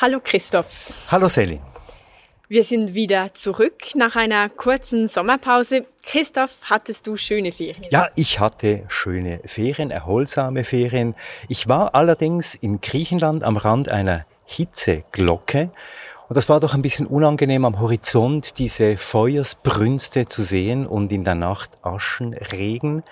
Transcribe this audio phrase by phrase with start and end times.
[0.00, 0.92] Hallo Christoph.
[1.08, 1.58] Hallo Selin.
[2.46, 5.86] Wir sind wieder zurück nach einer kurzen Sommerpause.
[6.04, 7.84] Christoph, hattest du schöne Ferien?
[7.90, 11.16] Ja, ich hatte schöne Ferien, erholsame Ferien.
[11.48, 15.72] Ich war allerdings in Griechenland am Rand einer Hitzeglocke.
[16.28, 21.24] Und das war doch ein bisschen unangenehm am Horizont, diese Feuersbrünste zu sehen und in
[21.24, 23.02] der Nacht Aschenregen.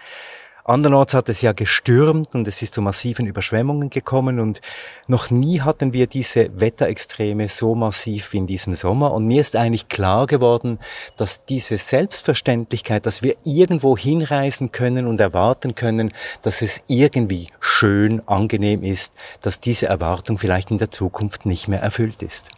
[0.69, 4.61] Andernorts hat es ja gestürmt und es ist zu massiven Überschwemmungen gekommen und
[5.07, 9.55] noch nie hatten wir diese Wetterextreme so massiv wie in diesem Sommer und mir ist
[9.55, 10.81] eigentlich klar geworden,
[11.17, 18.27] dass diese Selbstverständlichkeit, dass wir irgendwo hinreisen können und erwarten können, dass es irgendwie schön,
[18.27, 22.51] angenehm ist, dass diese Erwartung vielleicht in der Zukunft nicht mehr erfüllt ist.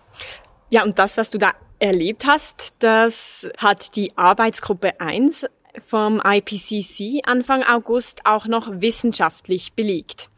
[0.71, 5.47] Ja, und das, was du da erlebt hast, das hat die Arbeitsgruppe 1
[5.81, 10.31] vom IPCC Anfang August auch noch wissenschaftlich belegt.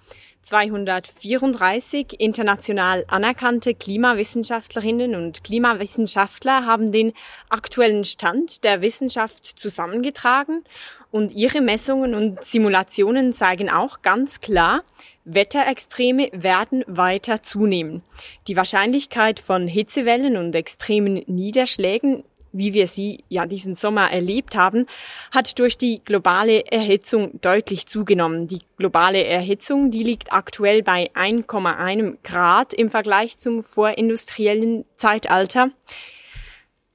[0.42, 7.12] 234 international anerkannte Klimawissenschaftlerinnen und Klimawissenschaftler haben den
[7.50, 10.64] aktuellen Stand der Wissenschaft zusammengetragen
[11.10, 14.82] und ihre Messungen und Simulationen zeigen auch ganz klar,
[15.24, 18.02] Wetterextreme werden weiter zunehmen.
[18.48, 24.86] Die Wahrscheinlichkeit von Hitzewellen und extremen Niederschlägen wie wir sie ja diesen Sommer erlebt haben,
[25.30, 28.46] hat durch die globale Erhitzung deutlich zugenommen.
[28.46, 35.70] Die globale Erhitzung, die liegt aktuell bei 1,1 Grad im Vergleich zum vorindustriellen Zeitalter.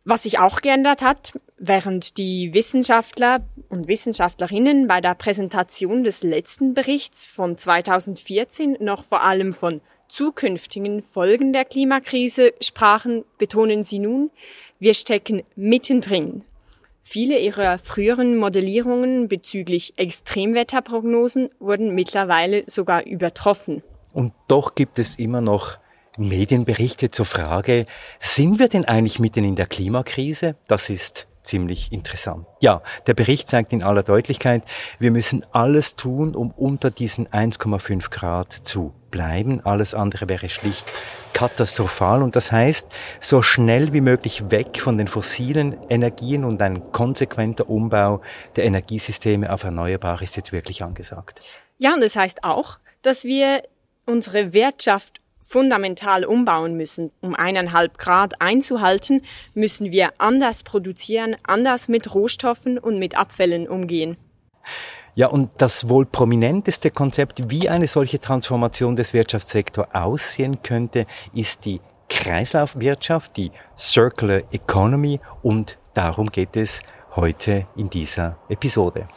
[0.04, 3.40] Was sich auch geändert hat, während die Wissenschaftler
[3.70, 11.04] und Wissenschaftlerinnen bei der Präsentation des letzten Berichts von 2014 noch vor allem von zukünftigen
[11.04, 14.32] Folgen der Klimakrise sprachen, betonen sie nun,
[14.80, 16.44] wir stecken mittendrin.
[17.02, 23.84] Viele ihrer früheren Modellierungen bezüglich Extremwetterprognosen wurden mittlerweile sogar übertroffen.
[24.12, 25.78] Und doch gibt es immer noch
[26.18, 27.86] Medienberichte zur Frage,
[28.20, 30.56] sind wir denn eigentlich mitten in der Klimakrise?
[30.68, 32.46] Das ist ziemlich interessant.
[32.62, 34.64] Ja, der Bericht zeigt in aller Deutlichkeit,
[35.00, 39.62] wir müssen alles tun, um unter diesen 1,5 Grad zu bleiben.
[39.64, 40.92] Alles andere wäre schlicht
[41.34, 42.24] katastrophal.
[42.24, 42.88] Und das heißt,
[43.20, 48.22] so schnell wie möglich weg von den fossilen Energien und ein konsequenter Umbau
[48.56, 51.42] der Energiesysteme auf Erneuerbare ist jetzt wirklich angesagt.
[51.78, 53.64] Ja, und das heißt auch, dass wir
[54.06, 57.12] unsere Wirtschaft fundamental umbauen müssen.
[57.22, 59.22] Um eineinhalb Grad einzuhalten,
[59.54, 64.18] müssen wir anders produzieren, anders mit Rohstoffen und mit Abfällen umgehen.
[65.14, 71.64] Ja, und das wohl prominenteste Konzept, wie eine solche Transformation des Wirtschaftssektors aussehen könnte, ist
[71.64, 71.80] die
[72.10, 76.82] Kreislaufwirtschaft, die Circular Economy und darum geht es
[77.16, 79.08] heute in dieser Episode.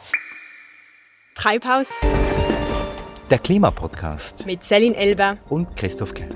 [1.35, 1.99] Treibhaus
[3.29, 4.45] der Klimapodcast.
[4.47, 5.37] Mit Celine Elber.
[5.49, 6.35] Und Christoph Keller.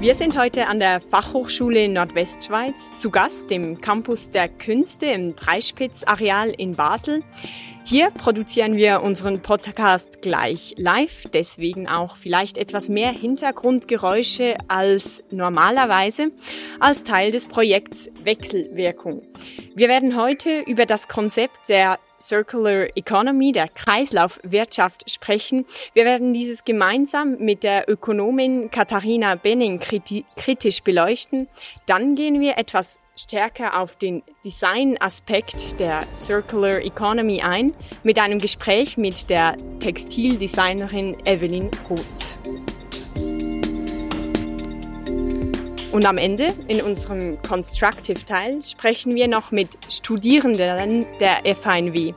[0.00, 6.50] Wir sind heute an der Fachhochschule Nordwestschweiz zu Gast im Campus der Künste im Dreispitz-Areal
[6.50, 7.22] in Basel.
[7.84, 16.30] Hier produzieren wir unseren Podcast gleich live, deswegen auch vielleicht etwas mehr Hintergrundgeräusche als normalerweise,
[16.78, 19.22] als Teil des Projekts Wechselwirkung.
[19.74, 25.66] Wir werden heute über das Konzept der Circular Economy, der Kreislaufwirtschaft sprechen.
[25.94, 29.80] Wir werden dieses gemeinsam mit der Ökonomin Katharina Benning
[30.36, 31.48] kritisch beleuchten.
[31.86, 38.96] Dann gehen wir etwas stärker auf den Design-Aspekt der Circular Economy ein mit einem Gespräch
[38.96, 42.59] mit der Textildesignerin Evelyn Roth.
[45.92, 52.14] Und am Ende, in unserem Constructive-Teil, sprechen wir noch mit Studierenden der FHNW.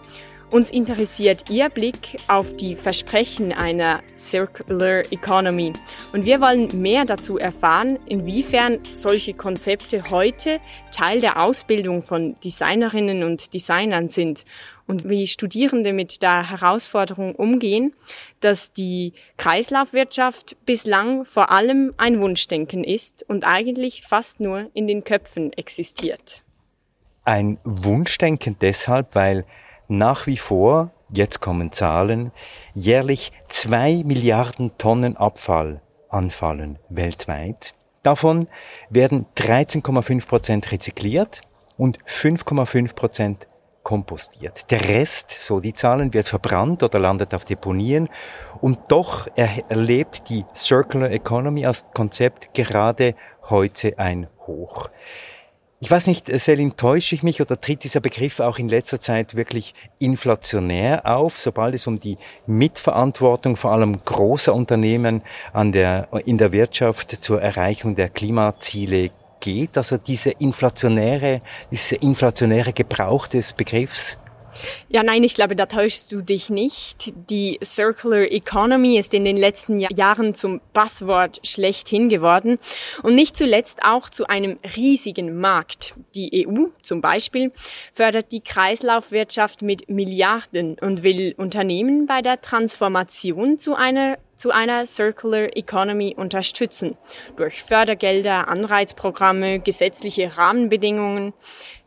[0.51, 5.73] Uns interessiert Ihr Blick auf die Versprechen einer Circular Economy.
[6.11, 10.59] Und wir wollen mehr dazu erfahren, inwiefern solche Konzepte heute
[10.91, 14.45] Teil der Ausbildung von Designerinnen und Designern sind
[14.87, 17.93] und wie Studierende mit der Herausforderung umgehen,
[18.39, 25.03] dass die Kreislaufwirtschaft bislang vor allem ein Wunschdenken ist und eigentlich fast nur in den
[25.03, 26.43] Köpfen existiert.
[27.23, 29.45] Ein Wunschdenken deshalb, weil
[29.87, 32.31] nach wie vor, jetzt kommen Zahlen,
[32.73, 37.73] jährlich zwei Milliarden Tonnen Abfall anfallen weltweit.
[38.03, 38.47] Davon
[38.89, 41.41] werden 13,5 Prozent rezykliert
[41.77, 43.47] und 5,5 Prozent
[43.83, 44.71] kompostiert.
[44.71, 48.09] Der Rest, so die Zahlen, wird verbrannt oder landet auf Deponien.
[48.61, 53.15] Und doch erlebt die Circular Economy als Konzept gerade
[53.49, 54.89] heute ein Hoch.
[55.83, 59.35] Ich weiß nicht, Selin, täusche ich mich oder tritt dieser Begriff auch in letzter Zeit
[59.35, 66.37] wirklich inflationär auf, sobald es um die Mitverantwortung vor allem großer Unternehmen an der, in
[66.37, 69.11] der Wirtschaft zur Erreichung der Klimaziele
[69.43, 69.77] geht?
[69.77, 74.17] Also diese inflationäre, diese inflationäre Gebrauch des Begriffs?
[74.87, 77.11] Ja, nein, ich glaube, da täuschst du dich nicht.
[77.29, 82.59] Die Circular Economy ist in den letzten Jahren zum Passwort schlechthin geworden
[83.01, 85.95] und nicht zuletzt auch zu einem riesigen Markt.
[86.13, 87.51] Die EU zum Beispiel
[87.93, 94.85] fördert die Kreislaufwirtschaft mit Milliarden und will Unternehmen bei der Transformation zu einer zu einer
[94.85, 96.97] Circular Economy unterstützen.
[97.37, 101.31] Durch Fördergelder, Anreizprogramme, gesetzliche Rahmenbedingungen.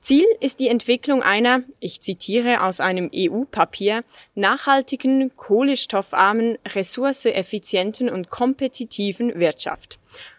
[0.01, 4.05] Ziel ist die Entwicklung einer, ich zitiere aus einem EU-Papier,
[4.35, 9.99] nachhaltigen, kohlestoffarmen, ressourceeffizienten und kompetitiven Wirtschaft.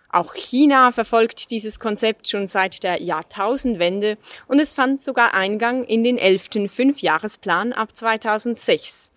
[0.09, 4.17] Auch China verfolgt dieses Konzept schon seit der Jahrtausendwende
[4.47, 9.11] und es fand sogar Eingang in den elften Fünfjahresplan ab 2006.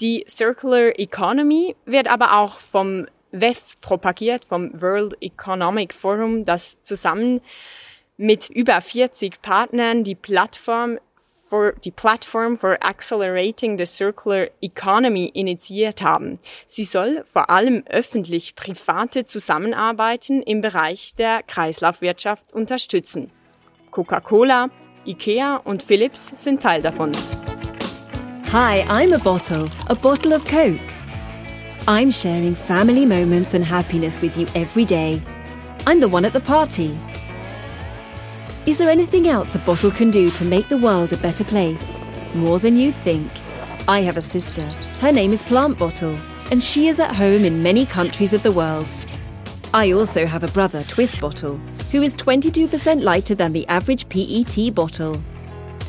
[0.00, 7.40] Die Circular Economy wird aber auch vom WEF propagiert, vom World Economic Forum, das zusammen
[8.16, 16.02] mit über 40 Partnern die Plattform for, die Plattform for Accelerating the Circular Economy initiiert
[16.02, 16.38] haben.
[16.66, 23.30] Sie soll vor allem öffentlich-private Zusammenarbeiten im Bereich der Kreislaufwirtschaft unterstützen.
[23.90, 24.70] Coca-Cola,
[25.06, 27.12] IKEA und Philips sind Teil davon.
[28.48, 30.78] Hi, I'm a bottle, a bottle of Coke.
[31.88, 35.20] I'm sharing family moments and happiness with you every day.
[35.86, 36.96] I'm the one at the party.
[38.64, 41.96] Is there anything else a bottle can do to make the world a better place?
[42.32, 43.32] More than you think.
[43.88, 44.62] I have a sister.
[45.00, 46.16] Her name is Plant Bottle,
[46.52, 48.86] and she is at home in many countries of the world.
[49.72, 51.56] I also have a brother, Twist Bottle,
[51.90, 55.20] who is 22% lighter than the average PET bottle.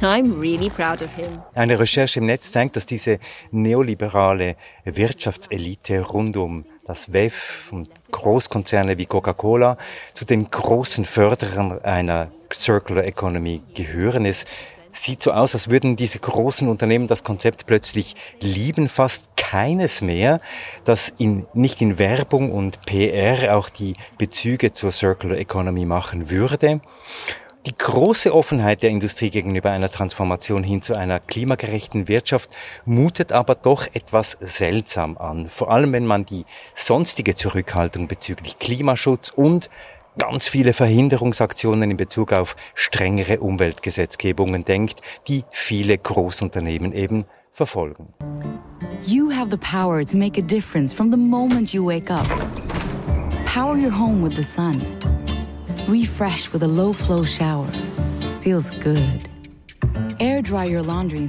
[0.01, 1.42] I'm really proud of him.
[1.53, 3.19] Eine Recherche im Netz zeigt, dass diese
[3.51, 9.77] neoliberale Wirtschaftselite rund um das WEF und Großkonzerne wie Coca-Cola
[10.13, 14.25] zu den großen Förderern einer Circular Economy gehören.
[14.25, 14.45] Es
[14.92, 20.42] sieht so aus, als würden diese großen Unternehmen das Konzept plötzlich lieben, fast keines mehr,
[20.83, 26.81] das in, nicht in Werbung und PR auch die Bezüge zur Circular Economy machen würde.
[27.65, 32.51] Die große Offenheit der Industrie gegenüber einer Transformation hin zu einer klimagerechten Wirtschaft
[32.85, 36.45] mutet aber doch etwas seltsam an, vor allem wenn man die
[36.75, 39.71] sonstige Zurückhaltung bezüglich Klimaschutz und
[40.19, 48.13] ganz viele Verhinderungsaktionen in Bezug auf strengere Umweltgesetzgebungen denkt, die viele Großunternehmen eben verfolgen.
[49.01, 52.27] You have the power to make a difference from the moment you wake up.
[53.51, 54.79] Power your home with the sun.
[55.87, 57.67] Refresh with a low flow shower.
[58.41, 59.29] Feels good.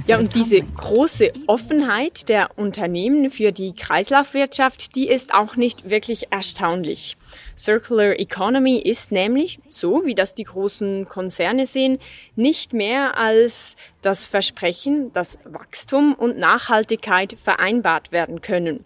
[0.07, 6.31] Ja, und diese große Offenheit der Unternehmen für die Kreislaufwirtschaft, die ist auch nicht wirklich
[6.31, 7.17] erstaunlich.
[7.55, 11.99] Circular Economy ist nämlich, so wie das die großen Konzerne sehen,
[12.35, 18.85] nicht mehr als das Versprechen, dass Wachstum und Nachhaltigkeit vereinbart werden können.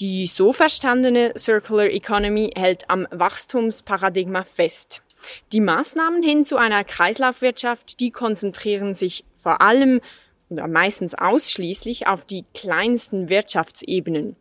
[0.00, 5.02] Die so verstandene Circular Economy hält am Wachstumsparadigma fest.
[5.52, 10.00] Die Maßnahmen hin zu einer Kreislaufwirtschaft, die konzentrieren sich vor allem
[10.50, 14.36] oder meistens ausschließlich auf die kleinsten Wirtschaftsebenen.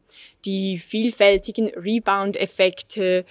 [0.45, 3.25] Die vielfältigen Rebound-Effekte,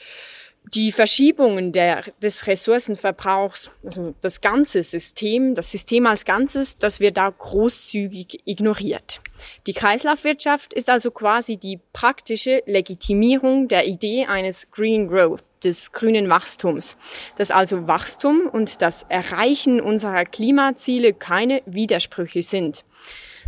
[0.74, 7.16] die Verschiebungen der, des Ressourcenverbrauchs, also das ganze System, das System als Ganzes, das wird
[7.16, 9.20] da großzügig ignoriert.
[9.66, 16.28] Die Kreislaufwirtschaft ist also quasi die praktische Legitimierung der Idee eines Green Growth, des grünen
[16.28, 16.96] Wachstums,
[17.36, 22.84] dass also Wachstum und das Erreichen unserer Klimaziele keine Widersprüche sind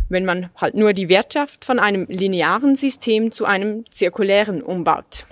[0.07, 5.25] wenn man halt nur die Wirtschaft von einem linearen System zu einem zirkulären umbaut.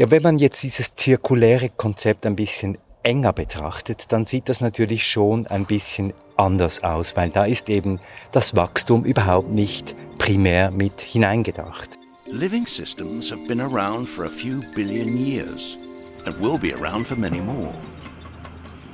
[0.00, 5.06] Ja, wenn man jetzt dieses zirkuläre Konzept ein bisschen enger betrachtet, dann sieht das natürlich
[5.06, 8.00] schon ein bisschen anders aus, weil da ist eben
[8.32, 11.98] das Wachstum überhaupt nicht primär mit hineingedacht.
[12.28, 15.76] Living systems have been around for a few billion years
[16.24, 17.74] and will be around for many more.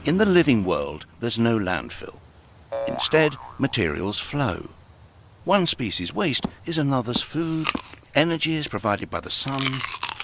[0.06, 2.14] In the living world, there's no landfill.
[2.88, 4.70] Instead, materials flow.
[5.44, 7.68] One species' waste is another's food,
[8.16, 9.62] energy is provided by the sun,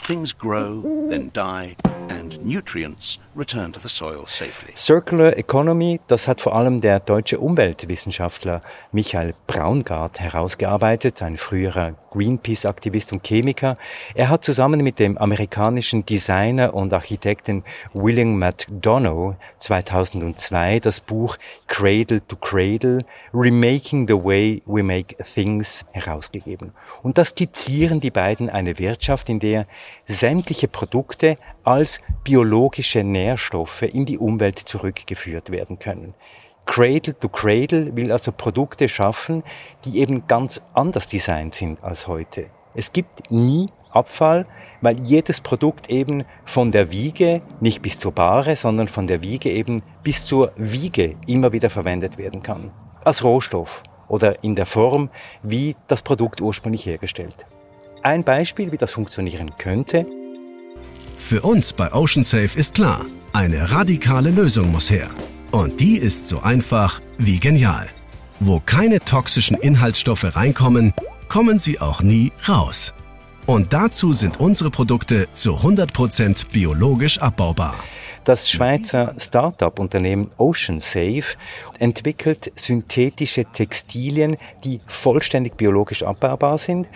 [0.02, 1.76] things grow, then die,
[2.08, 4.72] and nutrients return to the soil safely.
[4.76, 8.60] Circular Economy, das hat vor allem der deutsche Umweltwissenschaftler
[8.92, 13.78] Michael Braungart herausgearbeitet, ein früherer Greenpeace-Aktivist und Chemiker.
[14.14, 22.20] Er hat zusammen mit dem amerikanischen Designer und Architekten William McDonough 2002 das Buch Cradle
[22.26, 26.72] to Cradle, Remaking the Way We Make Things herausgegeben.
[27.02, 29.66] Und das skizzieren die beiden eine Wirtschaft, in der
[30.06, 36.14] sämtliche Produkte als biologische Nährstoffe in die Umwelt zurückgeführt werden können.
[36.64, 39.42] Cradle to Cradle will also Produkte schaffen,
[39.84, 42.46] die eben ganz anders designt sind als heute.
[42.74, 44.46] Es gibt nie Abfall,
[44.80, 49.50] weil jedes Produkt eben von der Wiege, nicht bis zur Bahre, sondern von der Wiege
[49.50, 52.70] eben bis zur Wiege immer wieder verwendet werden kann.
[53.04, 55.10] Als Rohstoff oder in der Form,
[55.42, 57.46] wie das Produkt ursprünglich hergestellt.
[58.02, 60.06] Ein Beispiel, wie das funktionieren könnte.
[61.24, 65.08] Für uns bei OceanSafe ist klar, eine radikale Lösung muss her.
[65.50, 67.88] Und die ist so einfach wie genial.
[68.40, 70.92] Wo keine toxischen Inhaltsstoffe reinkommen,
[71.28, 72.92] kommen sie auch nie raus.
[73.46, 77.76] Und dazu sind unsere Produkte zu 100% biologisch abbaubar.
[78.24, 81.24] Das Schweizer Start-up-Unternehmen Ocean Safe
[81.78, 86.86] entwickelt synthetische Textilien, die vollständig biologisch abbaubar sind.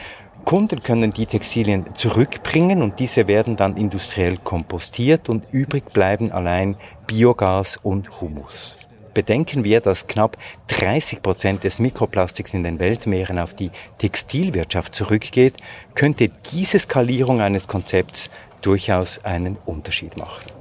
[0.47, 6.77] Kunden können die Textilien zurückbringen und diese werden dann industriell kompostiert und übrig bleiben allein
[7.09, 8.77] Biogas und Humus.
[9.13, 10.37] Bedenken wir, dass knapp
[10.69, 15.55] 30 Prozent des Mikroplastiks in den Weltmeeren auf die Textilwirtschaft zurückgeht,
[15.97, 18.31] könnte diese Skalierung eines Konzepts
[18.63, 20.53] durchaus einen Unterschied machen.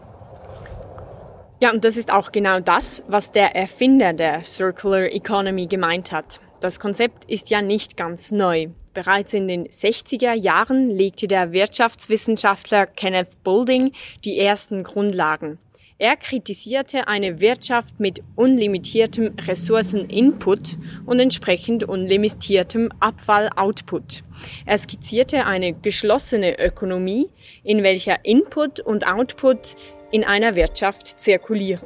[1.61, 6.39] Ja, und das ist auch genau das, was der Erfinder der Circular Economy gemeint hat.
[6.65, 8.69] Das Konzept ist ja nicht ganz neu.
[8.95, 13.91] Bereits in den 60er Jahren legte der Wirtschaftswissenschaftler Kenneth Boulding
[14.23, 15.59] die ersten Grundlagen.
[15.99, 24.23] Er kritisierte eine Wirtschaft mit unlimitiertem Ressourceninput und entsprechend unlimitiertem Abfalloutput.
[24.65, 27.29] Er skizzierte eine geschlossene Ökonomie,
[27.63, 29.75] in welcher Input und Output
[30.09, 31.85] in einer Wirtschaft zirkulieren.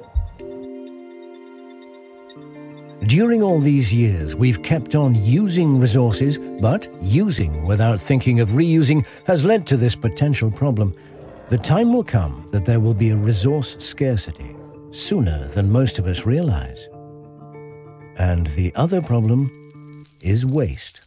[3.06, 9.06] During all these years, we've kept on using resources, but using without thinking of reusing
[9.26, 10.94] has led to this potential problem.
[11.50, 14.54] The time will come that there will be a resource scarcity
[14.92, 16.90] sooner than most of us realize.
[18.18, 19.50] And the other problem
[20.22, 21.02] is waste.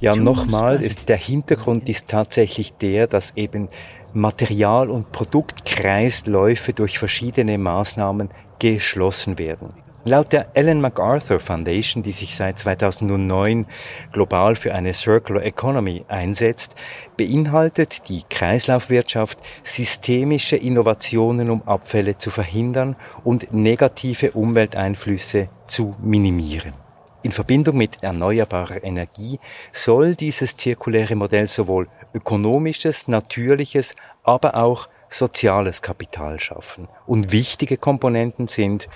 [0.00, 3.68] Ja, nochmal, ist, der Hintergrund ist tatsächlich der, dass eben
[4.14, 9.83] Material- und Produktkreisläufe durch verschiedene Maßnahmen geschlossen werden.
[10.06, 13.64] Laut der Ellen MacArthur Foundation, die sich seit 2009
[14.12, 16.74] global für eine Circular Economy einsetzt,
[17.16, 26.74] beinhaltet die Kreislaufwirtschaft systemische Innovationen, um Abfälle zu verhindern und negative Umwelteinflüsse zu minimieren.
[27.22, 29.40] In Verbindung mit erneuerbarer Energie
[29.72, 36.88] soll dieses zirkuläre Modell sowohl ökonomisches, natürliches, aber auch soziales Kapital schaffen.
[37.06, 38.88] Und wichtige Komponenten sind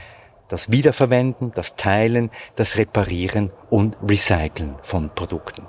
[0.48, 5.66] das Wiederverwenden, das Teilen, das Reparieren und Recyceln von Produkten.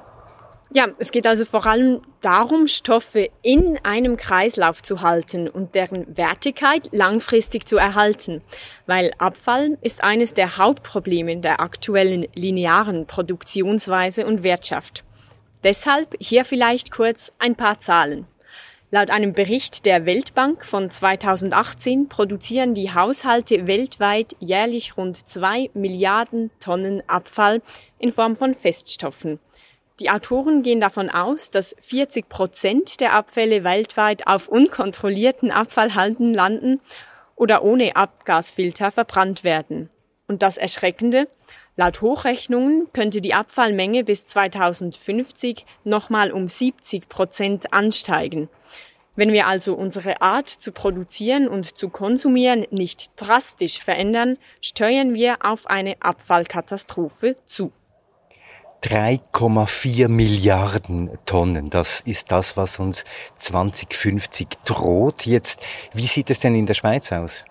[0.72, 6.16] Ja, es geht also vor allem darum, Stoffe in einem Kreislauf zu halten und deren
[6.16, 8.44] Wertigkeit langfristig zu erhalten,
[8.86, 15.04] weil Abfall ist eines der Hauptprobleme der aktuellen linearen Produktionsweise und Wirtschaft.
[15.64, 18.28] Deshalb hier vielleicht kurz ein paar Zahlen.
[18.92, 26.50] Laut einem Bericht der Weltbank von 2018 produzieren die Haushalte weltweit jährlich rund zwei Milliarden
[26.60, 27.62] Tonnen Abfall
[28.00, 29.38] in Form von Feststoffen.
[30.00, 36.82] Die Autoren gehen davon aus, dass 40 Prozent der Abfälle weltweit auf unkontrollierten Abfallhalden landen
[37.36, 39.90] oder ohne Abgasfilter verbrannt werden.
[40.28, 41.28] Und das Erschreckende,
[41.80, 48.50] laut Hochrechnungen könnte die Abfallmenge bis 2050 nochmal um 70 Prozent ansteigen.
[49.16, 55.38] Wenn wir also unsere Art zu produzieren und zu konsumieren nicht drastisch verändern, steuern wir
[55.46, 57.72] auf eine Abfallkatastrophe zu.
[58.84, 61.70] 3,4 Milliarden Tonnen.
[61.70, 63.06] Das ist das, was uns
[63.38, 65.26] 2050 droht.
[65.26, 65.62] Jetzt,
[65.94, 67.46] wie sieht es denn in der Schweiz aus?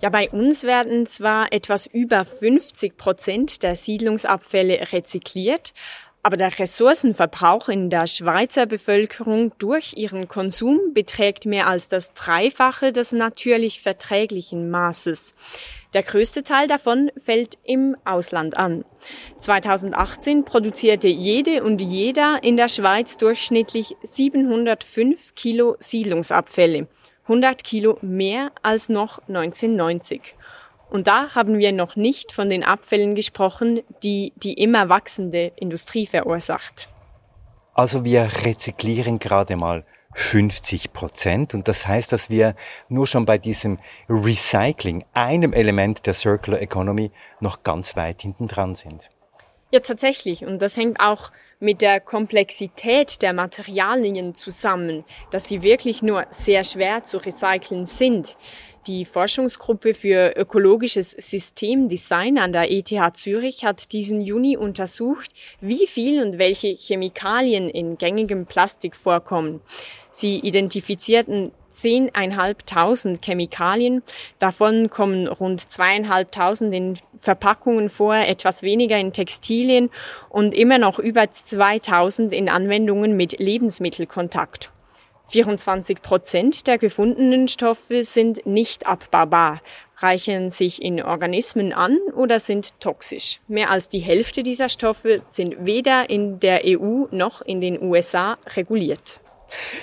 [0.00, 5.72] Ja, bei uns werden zwar etwas über 50 Prozent der Siedlungsabfälle rezykliert,
[6.22, 12.92] aber der Ressourcenverbrauch in der Schweizer Bevölkerung durch ihren Konsum beträgt mehr als das Dreifache
[12.92, 15.34] des natürlich verträglichen Maßes.
[15.94, 18.84] Der größte Teil davon fällt im Ausland an.
[19.38, 26.88] 2018 produzierte jede und jeder in der Schweiz durchschnittlich 705 Kilo Siedlungsabfälle.
[27.28, 30.34] 100 Kilo mehr als noch 1990.
[30.90, 36.06] Und da haben wir noch nicht von den Abfällen gesprochen, die die immer wachsende Industrie
[36.06, 36.88] verursacht.
[37.74, 41.54] Also wir rezyklieren gerade mal 50 Prozent.
[41.54, 42.54] Und das heißt, dass wir
[42.88, 48.74] nur schon bei diesem Recycling, einem Element der Circular Economy, noch ganz weit hinten dran
[48.74, 49.10] sind.
[49.70, 50.46] Ja, tatsächlich.
[50.46, 56.62] Und das hängt auch mit der Komplexität der Materialien zusammen, dass sie wirklich nur sehr
[56.62, 58.36] schwer zu recyceln sind.
[58.86, 66.22] Die Forschungsgruppe für ökologisches Systemdesign an der ETH Zürich hat diesen Juni untersucht, wie viel
[66.22, 69.60] und welche Chemikalien in gängigem Plastik vorkommen.
[70.18, 74.02] Sie identifizierten 10.500 Chemikalien.
[74.40, 79.90] Davon kommen rund 2.500 in Verpackungen vor, etwas weniger in Textilien
[80.28, 84.72] und immer noch über 2.000 in Anwendungen mit Lebensmittelkontakt.
[85.28, 89.60] 24 Prozent der gefundenen Stoffe sind nicht abbaubar,
[89.98, 93.38] reichen sich in Organismen an oder sind toxisch.
[93.46, 98.36] Mehr als die Hälfte dieser Stoffe sind weder in der EU noch in den USA
[98.56, 99.20] reguliert.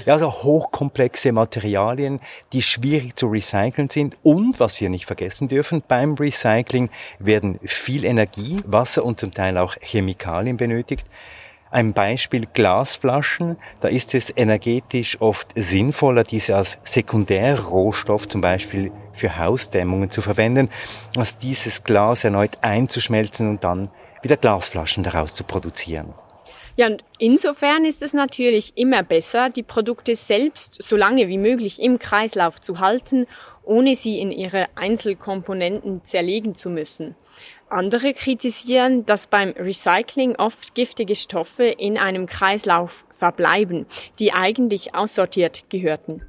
[0.05, 2.19] Ja, also hochkomplexe Materialien,
[2.53, 4.17] die schwierig zu recyceln sind.
[4.23, 9.57] Und was wir nicht vergessen dürfen, beim Recycling werden viel Energie, Wasser und zum Teil
[9.57, 11.05] auch Chemikalien benötigt.
[11.71, 13.57] Ein Beispiel Glasflaschen.
[13.81, 20.69] Da ist es energetisch oft sinnvoller, diese als Sekundärrohstoff zum Beispiel für Hausdämmungen zu verwenden,
[21.17, 23.89] als dieses Glas erneut einzuschmelzen und dann
[24.21, 26.13] wieder Glasflaschen daraus zu produzieren.
[26.77, 31.81] Ja, und insofern ist es natürlich immer besser, die Produkte selbst so lange wie möglich
[31.81, 33.27] im Kreislauf zu halten,
[33.63, 37.15] ohne sie in ihre Einzelkomponenten zerlegen zu müssen.
[37.69, 43.85] Andere kritisieren, dass beim Recycling oft giftige Stoffe in einem Kreislauf verbleiben,
[44.19, 46.21] die eigentlich aussortiert gehörten.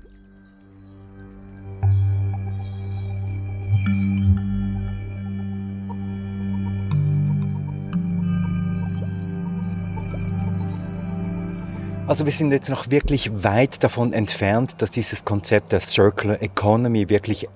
[12.07, 17.09] Also wir sind jetzt noch wirklich weit davon entfernt, dass dieses Konzept der Circular Economy
[17.09, 17.49] wirklich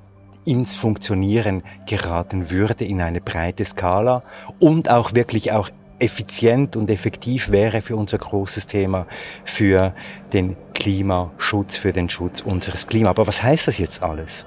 [0.45, 4.25] ins Funktionieren geraten würde in eine breite Skala
[4.59, 9.07] und auch wirklich auch effizient und effektiv wäre für unser großes Thema,
[9.45, 9.95] für
[10.33, 13.11] den Klimaschutz, für den Schutz unseres Klimas.
[13.11, 14.47] Aber was heißt das jetzt alles?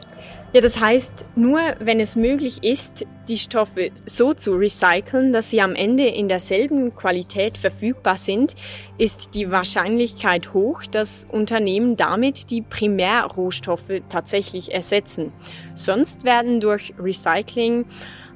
[0.53, 5.61] Ja, das heißt, nur wenn es möglich ist, die Stoffe so zu recyceln, dass sie
[5.61, 8.53] am Ende in derselben Qualität verfügbar sind,
[8.99, 15.31] ist die Wahrscheinlichkeit hoch, dass Unternehmen damit die Primärrohstoffe tatsächlich ersetzen.
[15.73, 17.85] Sonst werden durch Recycling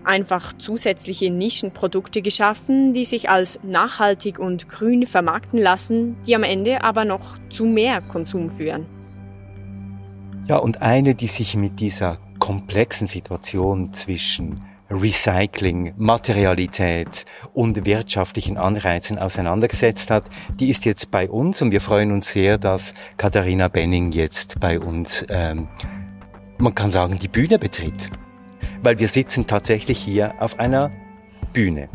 [0.04, 6.84] einfach zusätzliche Nischenprodukte geschaffen, die sich als nachhaltig und grün vermarkten lassen, die am Ende
[6.84, 8.97] aber noch zu mehr Konsum führen.
[10.48, 19.20] Ja, und eine, die sich mit dieser komplexen Situation zwischen Recycling, Materialität und wirtschaftlichen Anreizen
[19.20, 20.24] auseinandergesetzt hat,
[20.58, 24.80] die ist jetzt bei uns und wir freuen uns sehr, dass Katharina Benning jetzt bei
[24.80, 25.68] uns, ähm,
[26.58, 28.10] man kann sagen, die Bühne betritt.
[28.82, 30.92] Weil wir sitzen tatsächlich hier auf einer
[31.52, 31.90] Bühne.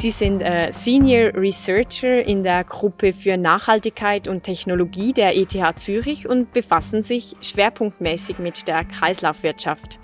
[0.00, 6.28] Sie sind äh, Senior Researcher in der Gruppe für Nachhaltigkeit und Technologie der ETH Zürich
[6.28, 9.98] und befassen sich schwerpunktmäßig mit der Kreislaufwirtschaft.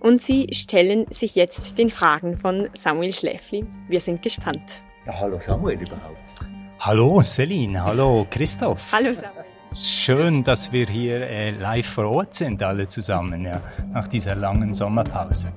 [0.00, 3.66] Und Sie stellen sich jetzt den Fragen von Samuel Schläfli.
[3.86, 4.82] Wir sind gespannt.
[5.04, 6.32] Ja, hallo Samuel überhaupt.
[6.80, 8.92] Hallo Celine, hallo Christoph.
[8.92, 9.44] Hallo Samuel.
[9.76, 13.60] Schön, dass wir hier äh, live vor Ort sind, alle zusammen, ja,
[13.92, 15.52] nach dieser langen Sommerpause.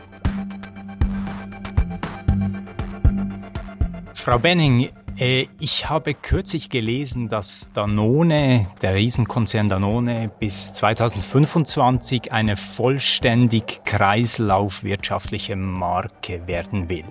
[4.29, 12.57] Frau Benning, äh, ich habe kürzlich gelesen, dass Danone, der Riesenkonzern Danone, bis 2025 eine
[12.57, 17.05] vollständig kreislaufwirtschaftliche Marke werden will.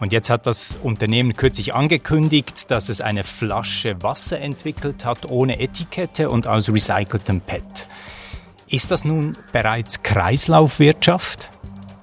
[0.00, 5.60] Und jetzt hat das Unternehmen kürzlich angekündigt, dass es eine Flasche Wasser entwickelt hat, ohne
[5.60, 7.86] Etikette und aus recyceltem PET.
[8.66, 11.48] Ist das nun bereits Kreislaufwirtschaft?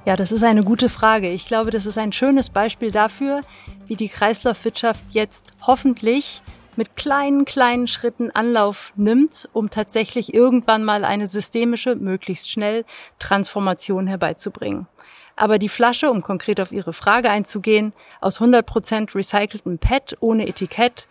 [0.05, 1.29] Ja, das ist eine gute Frage.
[1.29, 3.41] Ich glaube, das ist ein schönes Beispiel dafür,
[3.89, 6.41] wie die Kreislaufwirtschaft jetzt hoffentlich
[6.75, 12.85] mit kleinen, kleinen Schritten Anlauf nimmt, um tatsächlich irgendwann mal eine systemische, möglichst schnell
[13.17, 14.87] Transformation herbeizubringen.
[15.35, 21.07] Aber die Flasche, um konkret auf Ihre Frage einzugehen, aus 100% recyceltem PET ohne Etikett,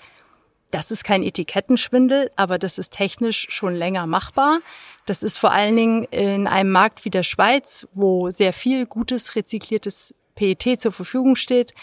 [0.70, 4.60] das ist kein Etikettenschwindel, aber das ist technisch schon länger machbar.
[5.06, 9.34] Das ist vor allen Dingen in einem Markt wie der Schweiz, wo sehr viel gutes
[9.34, 11.74] rezykliertes PET zur Verfügung steht,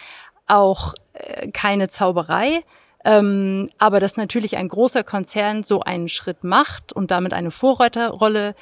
[0.47, 2.63] auch äh, keine Zauberei.
[3.03, 8.55] Ähm, aber dass natürlich ein großer Konzern so einen Schritt macht und damit eine Vorreiterrolle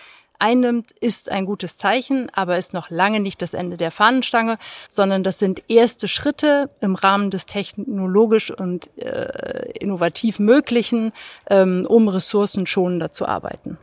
[0.43, 4.57] einnimmt, ist ein gutes Zeichen, aber ist noch lange nicht das Ende der Fahnenstange,
[4.89, 11.13] sondern das sind erste Schritte im Rahmen des technologisch und äh, innovativ Möglichen,
[11.49, 13.77] ähm, um ressourcenschonender zu arbeiten.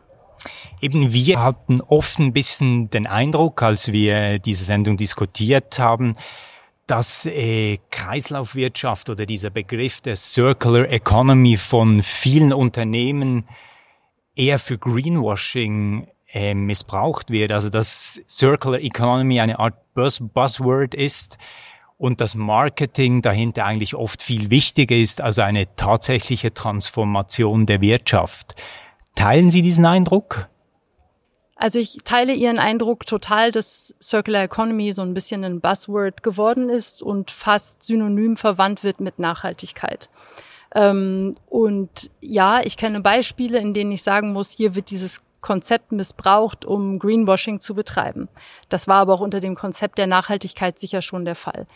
[0.82, 6.14] Eben wir hatten oft ein bisschen den Eindruck, als wir diese Sendung diskutiert haben,
[6.90, 13.46] dass äh, Kreislaufwirtschaft oder dieser Begriff der Circular Economy von vielen Unternehmen
[14.35, 17.53] eher für Greenwashing äh, missbraucht wird.
[17.53, 21.38] Also dass Circular Economy eine Art Buzz Buzzword ist
[21.96, 28.57] und das Marketing dahinter eigentlich oft viel wichtiger ist als eine tatsächliche Transformation der Wirtschaft.
[29.14, 30.48] Teilen Sie diesen Eindruck?
[31.61, 36.70] Also ich teile Ihren Eindruck total, dass Circular Economy so ein bisschen ein Buzzword geworden
[36.70, 40.09] ist und fast synonym verwandt wird mit Nachhaltigkeit.
[40.75, 45.92] Ähm, und ja, ich kenne Beispiele, in denen ich sagen muss, hier wird dieses Konzept
[45.92, 48.31] missbraucht, um Greenwashing zu betreiben.
[48.70, 51.66] Das war aber auch unter dem Konzept der Nachhaltigkeit sicher schon der Fall.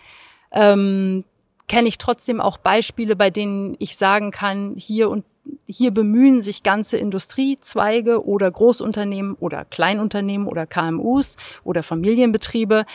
[0.51, 1.25] Ähm,
[1.68, 5.24] kenne ich trotzdem auch Beispiele, bei denen ich sagen kann, hier und
[5.66, 12.87] hier bemühen sich ganze Industriezweige oder Großunternehmen oder Kleinunternehmen oder KMUs oder Familienbetriebe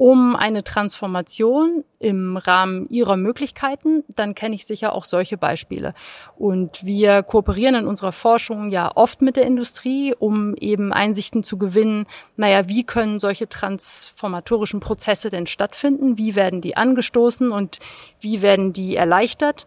[0.00, 5.92] um eine Transformation im Rahmen ihrer Möglichkeiten, dann kenne ich sicher auch solche Beispiele.
[6.38, 11.58] Und wir kooperieren in unserer Forschung ja oft mit der Industrie, um eben Einsichten zu
[11.58, 12.06] gewinnen,
[12.38, 16.16] naja, wie können solche transformatorischen Prozesse denn stattfinden?
[16.16, 17.78] Wie werden die angestoßen und
[18.20, 19.66] wie werden die erleichtert?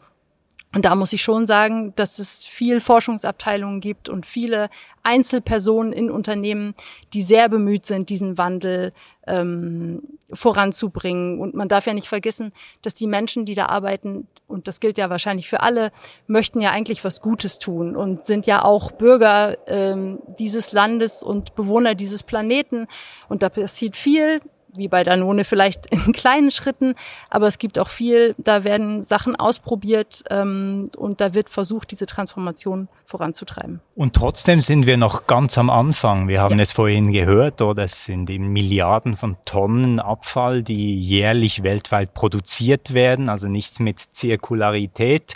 [0.76, 4.70] Und da muss ich schon sagen, dass es viel Forschungsabteilungen gibt und viele
[5.04, 6.74] Einzelpersonen in Unternehmen,
[7.14, 8.92] die sehr bemüht sind, diesen Wandel
[9.28, 11.40] ähm, voranzubringen.
[11.40, 14.98] Und man darf ja nicht vergessen, dass die Menschen, die da arbeiten, und das gilt
[14.98, 15.92] ja wahrscheinlich für alle,
[16.26, 21.54] möchten ja eigentlich was Gutes tun und sind ja auch Bürger ähm, dieses Landes und
[21.54, 22.88] Bewohner dieses Planeten.
[23.30, 24.42] Und da passiert viel
[24.76, 26.96] wie bei Danone vielleicht in kleinen Schritten,
[27.30, 32.06] aber es gibt auch viel, da werden Sachen ausprobiert ähm, und da wird versucht, diese
[32.06, 33.82] Transformation voranzutreiben.
[33.96, 36.28] Und trotzdem sind wir noch ganz am Anfang.
[36.28, 36.62] Wir haben ja.
[36.62, 42.94] es vorhin gehört, oder es sind eben Milliarden von Tonnen Abfall, die jährlich weltweit produziert
[42.94, 45.34] werden, also nichts mit Zirkularität.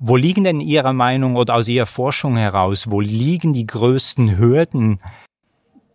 [0.00, 5.00] Wo liegen denn Ihrer Meinung oder aus Ihrer Forschung heraus, wo liegen die größten Hürden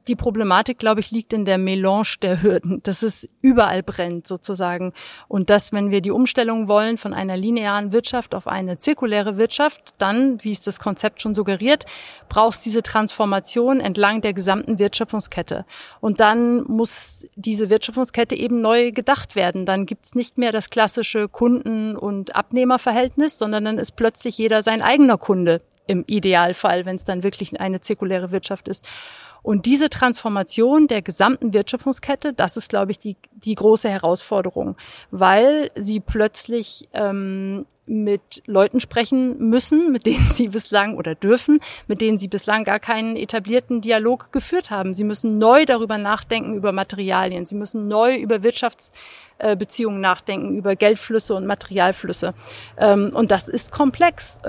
[0.08, 4.94] die Problematik, glaube ich, liegt in der Melange der Hürden, dass es überall brennt sozusagen.
[5.28, 9.94] Und dass, wenn wir die Umstellung wollen von einer linearen Wirtschaft auf eine zirkuläre Wirtschaft,
[9.98, 11.86] dann, wie es das Konzept schon suggeriert,
[12.30, 15.66] braucht es diese Transformation entlang der gesamten Wertschöpfungskette.
[16.02, 19.66] Und dann muss diese Wertschöpfungskette eben neu gedacht werden.
[19.66, 24.62] Dann gibt es nicht mehr das klassische Kunden- und Abnehmerverhältnis, sondern dann ist plötzlich jeder
[24.62, 28.88] sein eigener Kunde im Idealfall, wenn es dann wirklich eine zirkuläre Wirtschaft ist.
[29.44, 34.78] Und diese Transformation der gesamten Wertschöpfungskette, das ist, glaube ich, die, die große Herausforderung,
[35.12, 42.02] weil sie plötzlich ähm, mit Leuten sprechen müssen, mit denen sie bislang oder dürfen, mit
[42.02, 44.94] denen sie bislang gar keinen etablierten Dialog geführt haben.
[44.94, 47.46] Sie müssen neu darüber nachdenken, über Materialien.
[47.46, 52.34] Sie müssen neu über Wirtschaftsbeziehungen nachdenken, über Geldflüsse und Materialflüsse.
[52.78, 54.40] Ähm, und das ist komplex.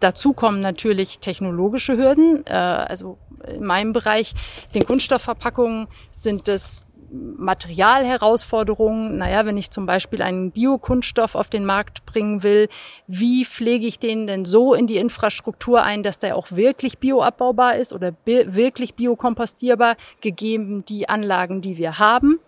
[0.00, 4.34] Dazu kommen natürlich technologische Hürden, äh, also in meinem Bereich,
[4.74, 9.18] den Kunststoffverpackungen sind es Materialherausforderungen.
[9.18, 12.68] Naja, wenn ich zum Beispiel einen Biokunststoff auf den Markt bringen will,
[13.06, 17.76] wie pflege ich den denn so in die Infrastruktur ein, dass der auch wirklich bioabbaubar
[17.76, 22.38] ist oder wirklich biokompostierbar, gegeben die Anlagen, die wir haben?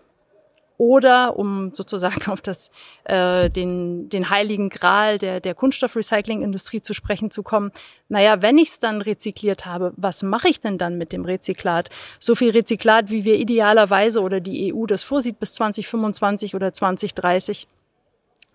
[0.77, 2.71] Oder um sozusagen auf das,
[3.05, 7.71] äh, den, den heiligen Gral der, der Kunststoffrecyclingindustrie zu sprechen zu kommen,
[8.09, 11.89] naja, wenn ich es dann rezykliert habe, was mache ich denn dann mit dem Rezyklat?
[12.19, 17.67] So viel Rezyklat, wie wir idealerweise oder die EU das vorsieht bis 2025 oder 2030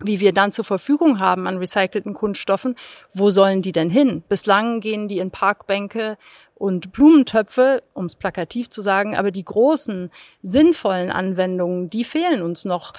[0.01, 2.75] wie wir dann zur Verfügung haben an recycelten Kunststoffen,
[3.13, 4.23] wo sollen die denn hin?
[4.27, 6.17] Bislang gehen die in Parkbänke
[6.59, 10.11] und Blumentöpfe, um es plakativ zu sagen, aber die großen,
[10.43, 12.93] sinnvollen Anwendungen, die fehlen uns noch.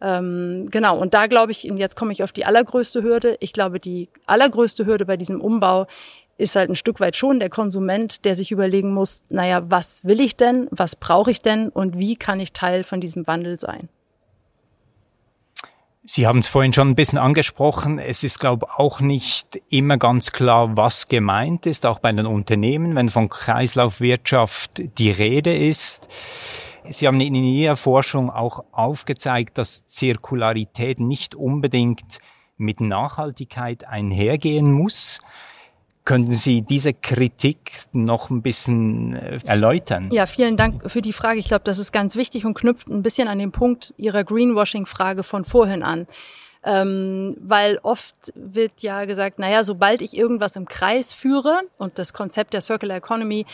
[0.00, 3.52] Ähm, genau, und da glaube ich, und jetzt komme ich auf die allergrößte Hürde, ich
[3.52, 5.86] glaube, die allergrößte Hürde bei diesem Umbau
[6.36, 10.20] ist halt ein Stück weit schon der Konsument, der sich überlegen muss, naja, was will
[10.20, 13.88] ich denn, was brauche ich denn und wie kann ich Teil von diesem Wandel sein?
[16.10, 17.98] Sie haben es vorhin schon ein bisschen angesprochen.
[17.98, 22.24] Es ist, glaube ich, auch nicht immer ganz klar, was gemeint ist, auch bei den
[22.24, 26.08] Unternehmen, wenn von Kreislaufwirtschaft die Rede ist.
[26.88, 32.20] Sie haben in Ihrer Forschung auch aufgezeigt, dass Zirkularität nicht unbedingt
[32.56, 35.18] mit Nachhaltigkeit einhergehen muss.
[36.08, 40.08] Könnten Sie diese Kritik noch ein bisschen äh, erläutern?
[40.10, 41.38] Ja, vielen Dank für die Frage.
[41.38, 45.22] Ich glaube, das ist ganz wichtig und knüpft ein bisschen an den Punkt Ihrer Greenwashing-Frage
[45.22, 46.06] von vorhin an.
[46.64, 52.14] Ähm, weil oft wird ja gesagt, naja, sobald ich irgendwas im Kreis führe und das
[52.14, 53.44] Konzept der Circular Economy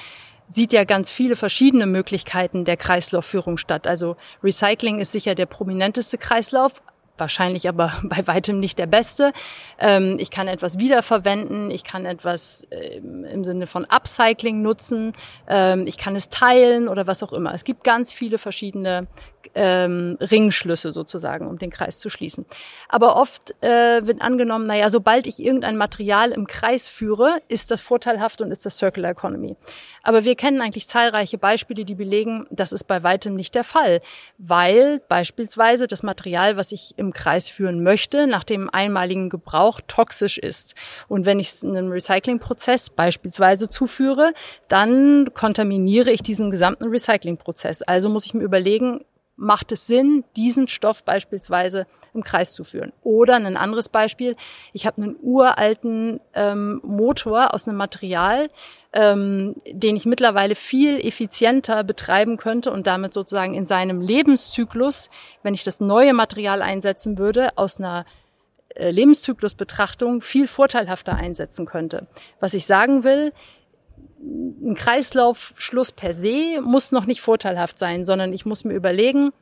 [0.48, 3.88] sieht ja ganz viele verschiedene Möglichkeiten der Kreislaufführung statt.
[3.88, 4.14] Also
[4.44, 6.82] Recycling ist sicher der prominenteste Kreislauf,
[7.18, 9.32] wahrscheinlich aber bei weitem nicht der beste.
[9.78, 15.12] Ähm, ich kann etwas wiederverwenden, ich kann etwas ähm, im Sinne von Upcycling nutzen,
[15.48, 17.54] ähm, ich kann es teilen oder was auch immer.
[17.54, 19.06] Es gibt ganz viele verschiedene
[19.54, 22.46] ähm, Ringschlüsse sozusagen, um den Kreis zu schließen.
[22.88, 27.80] Aber oft äh, wird angenommen, naja, sobald ich irgendein Material im Kreis führe, ist das
[27.80, 29.56] vorteilhaft und ist das Circular Economy.
[30.02, 34.00] Aber wir kennen eigentlich zahlreiche Beispiele, die belegen, das ist bei weitem nicht der Fall,
[34.38, 40.38] weil beispielsweise das Material, was ich im Kreis führen möchte, nach dem einmaligen Gebrauch toxisch
[40.38, 40.74] ist.
[41.08, 44.32] Und wenn ich es in einem Recyclingprozess beispielsweise zuführe,
[44.68, 47.82] dann kontaminiere ich diesen gesamten Recyclingprozess.
[47.82, 49.04] Also muss ich mir überlegen,
[49.36, 52.92] macht es Sinn, diesen Stoff beispielsweise im Kreis zu führen.
[53.02, 54.36] Oder ein anderes Beispiel,
[54.72, 58.50] ich habe einen uralten ähm, Motor aus einem Material,
[58.92, 65.10] ähm, den ich mittlerweile viel effizienter betreiben könnte und damit sozusagen in seinem Lebenszyklus,
[65.42, 68.06] wenn ich das neue Material einsetzen würde, aus einer
[68.68, 72.06] äh, Lebenszyklusbetrachtung viel vorteilhafter einsetzen könnte.
[72.38, 73.32] Was ich sagen will,
[74.24, 79.32] ein Kreislaufschluss per se muss noch nicht vorteilhaft sein, sondern ich muss mir überlegen,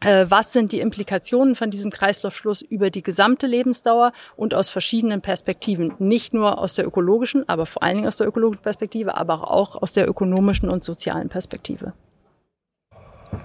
[0.00, 5.20] äh, was sind die Implikationen von diesem Kreislaufschluss über die gesamte Lebensdauer und aus verschiedenen
[5.20, 5.94] Perspektiven.
[5.98, 9.80] Nicht nur aus der ökologischen, aber vor allen Dingen aus der ökologischen Perspektive, aber auch
[9.80, 11.92] aus der ökonomischen und sozialen Perspektive.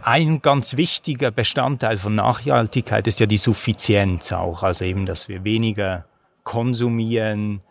[0.01, 5.43] Ein ganz wichtiger Bestandteil von Nachhaltigkeit ist ja die Suffizienz auch, also eben, dass wir
[5.43, 6.05] weniger
[6.43, 7.61] konsumieren,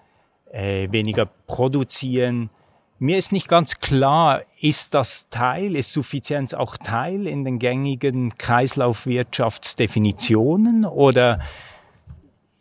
[0.52, 2.50] äh, weniger produzieren,
[3.04, 8.38] mir ist nicht ganz klar, ist das Teil, ist Suffizienz auch Teil in den gängigen
[8.38, 11.40] Kreislaufwirtschaftsdefinitionen oder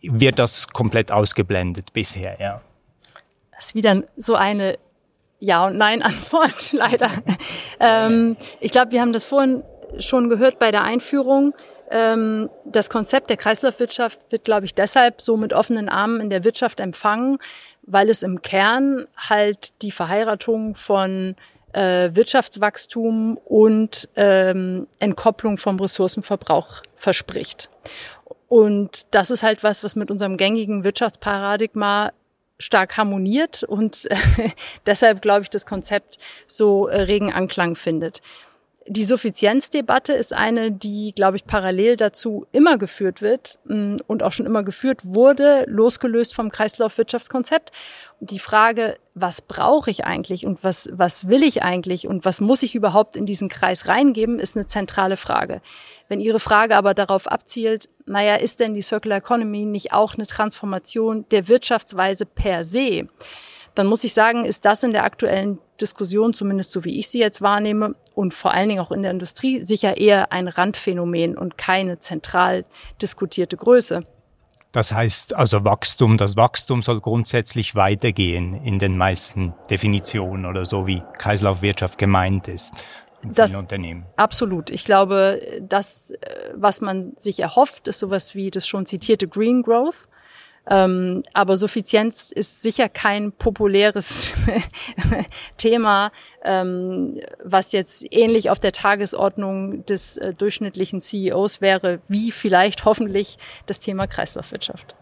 [0.01, 2.38] wird das komplett ausgeblendet bisher?
[2.41, 2.60] Ja.
[3.51, 4.77] Das ist wieder so eine
[5.39, 7.10] Ja- und Nein-Antwort, leider.
[7.79, 9.63] ähm, ich glaube, wir haben das vorhin
[9.99, 11.53] schon gehört bei der Einführung.
[11.89, 16.43] Ähm, das Konzept der Kreislaufwirtschaft wird, glaube ich, deshalb so mit offenen Armen in der
[16.43, 17.38] Wirtschaft empfangen,
[17.86, 21.36] weil es im Kern halt die Verheiratung von
[21.74, 27.69] äh, Wirtschaftswachstum und ähm, Entkopplung vom Ressourcenverbrauch verspricht.
[28.48, 32.12] Und das ist halt was, was mit unserem gängigen Wirtschaftsparadigma
[32.60, 34.08] stark harmoniert und
[34.86, 38.22] deshalb glaube ich, das Konzept so äh, regen Anklang findet.
[38.86, 44.34] Die Suffizienzdebatte ist eine, die, glaube ich, parallel dazu immer geführt wird mm, und auch
[44.34, 47.72] schon immer geführt wurde, losgelöst vom Kreislaufwirtschaftskonzept.
[48.19, 52.62] Die Frage, was brauche ich eigentlich und was, was will ich eigentlich und was muss
[52.62, 55.62] ich überhaupt in diesen Kreis reingeben, ist eine zentrale Frage.
[56.10, 60.28] Wenn Ihre Frage aber darauf abzielt, naja, ist denn die Circular Economy nicht auch eine
[60.28, 63.08] Transformation der Wirtschaftsweise per se?
[63.76, 67.19] dann muss ich sagen, ist das in der aktuellen Diskussion, zumindest so wie ich sie
[67.19, 71.58] jetzt wahrnehme, und vor allen Dingen auch in der Industrie, sicher eher ein Randphänomen und
[71.58, 72.65] keine zentral
[73.02, 74.06] diskutierte Größe.
[74.72, 80.88] Das heißt also Wachstum, das Wachstum soll grundsätzlich weitergehen in den meisten Definitionen oder so
[80.88, 82.74] wie Kreislaufwirtschaft gemeint ist.
[83.22, 84.06] In das, Unternehmen.
[84.15, 84.69] Absolut.
[84.69, 86.17] Ich glaube, das, äh,
[86.56, 90.08] was man sich erhofft, ist sowas wie das schon zitierte Green Growth.
[90.65, 94.34] Ähm, aber Suffizienz ist sicher kein populäres
[95.58, 96.12] Thema,
[96.43, 103.38] ähm, was jetzt ähnlich auf der Tagesordnung des äh, durchschnittlichen CEOs wäre, wie vielleicht hoffentlich
[103.65, 104.95] das Thema Kreislaufwirtschaft.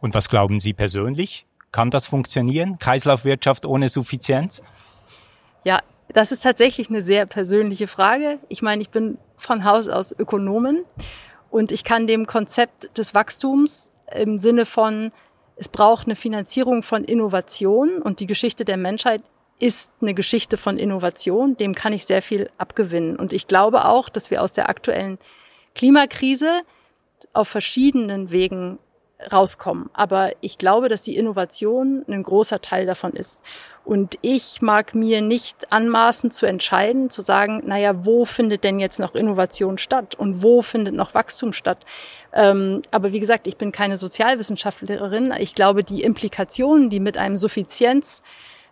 [0.00, 1.46] Und was glauben Sie persönlich?
[1.70, 2.78] Kann das funktionieren?
[2.78, 4.62] Kreislaufwirtschaft ohne Suffizienz?
[5.62, 8.38] Ja, das ist tatsächlich eine sehr persönliche Frage.
[8.48, 10.84] Ich meine, ich bin von Haus aus Ökonomin
[11.50, 15.12] und ich kann dem Konzept des Wachstums im Sinne von,
[15.56, 19.22] es braucht eine Finanzierung von Innovation und die Geschichte der Menschheit
[19.58, 21.56] ist eine Geschichte von Innovation.
[21.56, 23.16] Dem kann ich sehr viel abgewinnen.
[23.16, 25.18] Und ich glaube auch, dass wir aus der aktuellen
[25.74, 26.60] Klimakrise
[27.32, 28.78] auf verschiedenen Wegen
[29.32, 29.88] rauskommen.
[29.94, 33.40] Aber ich glaube, dass die Innovation ein großer Teil davon ist.
[33.84, 38.98] Und ich mag mir nicht anmaßen zu entscheiden, zu sagen, naja, wo findet denn jetzt
[38.98, 41.86] noch Innovation statt und wo findet noch Wachstum statt?
[42.32, 45.32] Ähm, aber wie gesagt, ich bin keine Sozialwissenschaftlerin.
[45.38, 48.22] Ich glaube, die Implikationen, die mit einem Suffizienz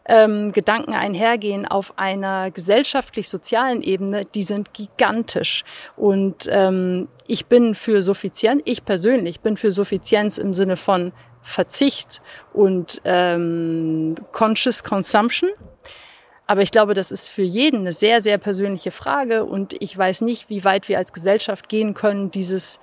[0.07, 5.65] ähm, Gedanken einhergehen auf einer gesellschaftlich-sozialen Ebene, die sind gigantisch.
[5.97, 11.13] Und ähm, ich bin für Suffizienz, ich persönlich bin für Suffizienz im Sinne von
[11.43, 12.21] Verzicht
[12.53, 15.51] und ähm, Conscious Consumption.
[16.47, 20.21] Aber ich glaube, das ist für jeden eine sehr, sehr persönliche Frage und ich weiß
[20.21, 22.81] nicht, wie weit wir als Gesellschaft gehen können, dieses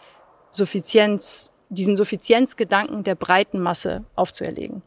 [0.50, 4.82] Suffizienz, diesen Suffizienzgedanken der breiten Masse aufzuerlegen.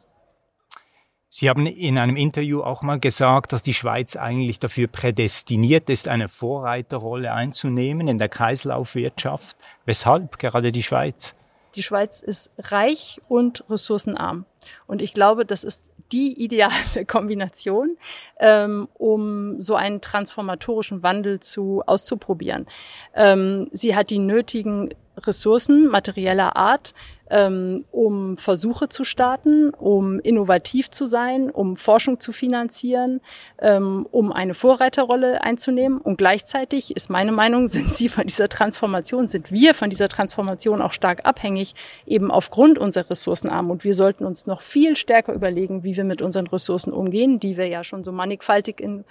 [1.37, 6.07] Sie haben in einem Interview auch mal gesagt, dass die Schweiz eigentlich dafür prädestiniert ist,
[6.09, 9.57] eine Vorreiterrolle einzunehmen in der Kreislaufwirtschaft.
[9.85, 11.35] Weshalb gerade die Schweiz?
[11.75, 14.45] Die Schweiz ist reich und ressourcenarm.
[14.87, 16.73] Und ich glaube, das ist die ideale
[17.09, 17.97] Kombination,
[18.39, 22.69] ähm, um so einen transformatorischen Wandel zu auszuprobieren.
[23.13, 26.95] Ähm, sie hat die nötigen Ressourcen materieller Art,
[27.31, 33.21] ähm, um Versuche zu starten, um innovativ zu sein, um Forschung zu finanzieren,
[33.61, 35.99] ähm, um eine Vorreiterrolle einzunehmen.
[35.99, 40.83] Und gleichzeitig ist meine Meinung, sind sie von dieser Transformation, sind wir von dieser Transformation
[40.83, 41.75] auch stark abhängig,
[42.07, 43.85] eben aufgrund unserer Ressourcenarmut.
[43.85, 47.67] Wir sollten uns noch viel stärker überlegen, wie wir mit unseren Ressourcen umgehen, die wir
[47.67, 49.05] ja schon so mannigfaltig in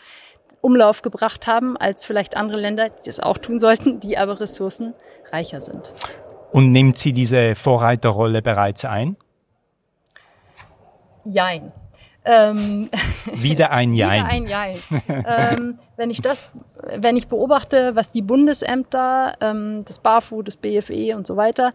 [0.63, 5.60] Umlauf gebracht haben als vielleicht andere Länder, die das auch tun sollten, die aber ressourcenreicher
[5.60, 5.91] sind.
[6.54, 9.17] Und nimmt sie diese Vorreiterrolle bereits ein?
[11.26, 11.73] Jein.
[12.23, 12.89] Ähm,
[13.34, 14.23] wieder ein Jein.
[14.23, 14.78] Wieder ein Jein.
[15.10, 16.49] ähm, wenn ich das,
[16.95, 21.71] wenn ich beobachte, was die Bundesämter, ähm, das BAFU, das BFE und so weiter,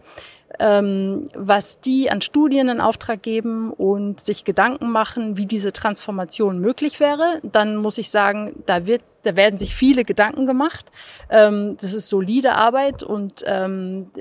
[0.57, 6.99] was die an Studien in Auftrag geben und sich Gedanken machen, wie diese Transformation möglich
[6.99, 10.85] wäre, dann muss ich sagen, da wird da werden sich viele Gedanken gemacht.
[11.29, 14.11] Ähm, das ist solide Arbeit und ähm,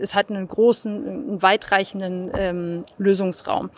[0.00, 3.70] es hat einen großen, einen weitreichenden ähm, Lösungsraum.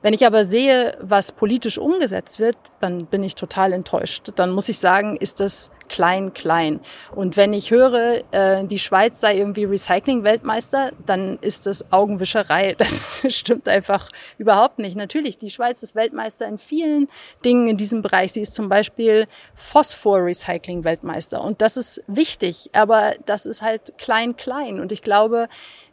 [0.00, 4.30] Wenn ich aber sehe, was politisch umgesetzt wird, dann bin ich total enttäuscht.
[4.36, 6.80] Dann muss ich sagen, ist das klein, klein.
[7.14, 12.76] Und wenn ich höre, äh, die Schweiz sei irgendwie Recycling-Weltmeister, dann ist das Augenwischerei.
[12.88, 14.96] Das stimmt einfach überhaupt nicht.
[14.96, 17.08] Natürlich, die Schweiz ist Weltmeister in vielen
[17.44, 18.32] Dingen in diesem Bereich.
[18.32, 21.42] Sie ist zum Beispiel Phosphor-Recycling-Weltmeister.
[21.42, 24.80] Und das ist wichtig, aber das ist halt klein, klein.
[24.80, 25.48] Und ich glaube,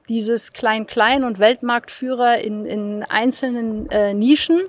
[0.10, 4.62] dieses Klein-Klein und Weltmarktführer in, in einzelnen äh, Nischen,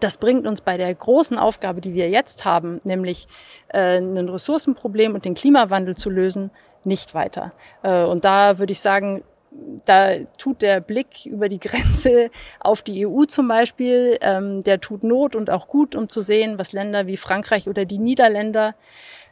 [0.00, 3.26] das bringt uns bei der großen Aufgabe, die wir jetzt haben, nämlich
[3.68, 6.50] äh, ein Ressourcenproblem und den Klimawandel zu lösen,
[6.84, 7.52] nicht weiter.
[7.82, 9.22] Äh, und da würde ich sagen,
[9.86, 12.30] da tut der Blick über die Grenze
[12.60, 16.58] auf die EU zum Beispiel, ähm, der tut Not und auch gut, um zu sehen,
[16.58, 18.74] was Länder wie Frankreich oder die Niederländer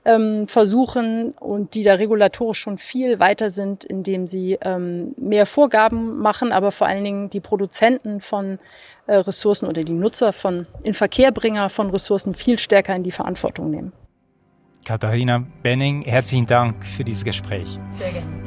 [0.04, 6.18] ähm, versuchen und die da regulatorisch schon viel weiter sind, indem sie ähm, mehr Vorgaben
[6.18, 8.58] machen, aber vor allen Dingen die Produzenten von
[9.06, 13.92] äh, Ressourcen oder die Nutzer von Inverkehrbringer von Ressourcen viel stärker in die Verantwortung nehmen.
[14.84, 17.78] Katharina Benning, herzlichen Dank für dieses Gespräch.
[17.98, 18.41] Sehr gerne.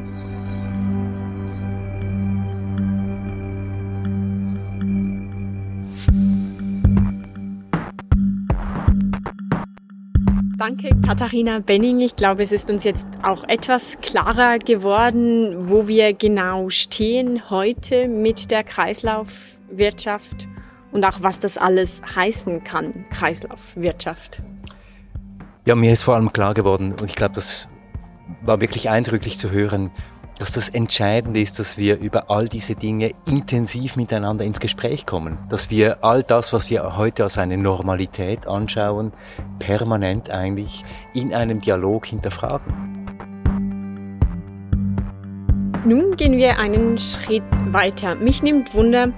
[10.58, 12.00] Danke, Katharina Benning.
[12.00, 18.08] Ich glaube, es ist uns jetzt auch etwas klarer geworden, wo wir genau stehen heute
[18.08, 20.48] mit der Kreislaufwirtschaft
[20.94, 24.44] und auch was das alles heißen kann, Kreislaufwirtschaft.
[25.66, 27.68] Ja, mir ist vor allem klar geworden, und ich glaube, das
[28.42, 29.92] war wirklich eindrücklich zu hören,
[30.38, 35.38] dass das Entscheidende ist, dass wir über all diese Dinge intensiv miteinander ins Gespräch kommen,
[35.50, 39.14] dass wir all das, was wir heute als eine Normalität anschauen,
[39.60, 42.96] permanent eigentlich in einem Dialog hinterfragen.
[45.86, 48.16] Nun gehen wir einen Schritt weiter.
[48.16, 49.14] Mich nimmt Wunder,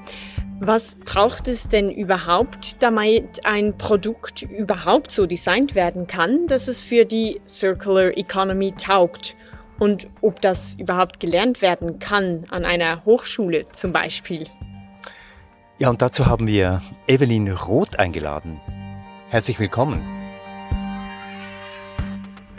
[0.60, 6.82] was braucht es denn überhaupt, damit ein Produkt überhaupt so designt werden kann, dass es
[6.82, 9.38] für die Circular Economy taugt?
[9.80, 14.48] Und ob das überhaupt gelernt werden kann an einer Hochschule zum Beispiel.
[15.80, 18.60] Ja, und dazu haben wir Evelyn Roth eingeladen.
[19.30, 20.02] Herzlich willkommen.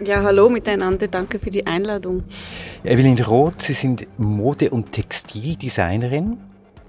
[0.05, 2.23] Ja, hallo miteinander, danke für die Einladung.
[2.85, 6.39] Evelyn Roth, Sie sind Mode- und Textildesignerin.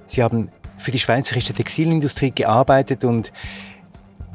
[0.05, 3.33] Sie haben für die schweizerische Textilindustrie gearbeitet und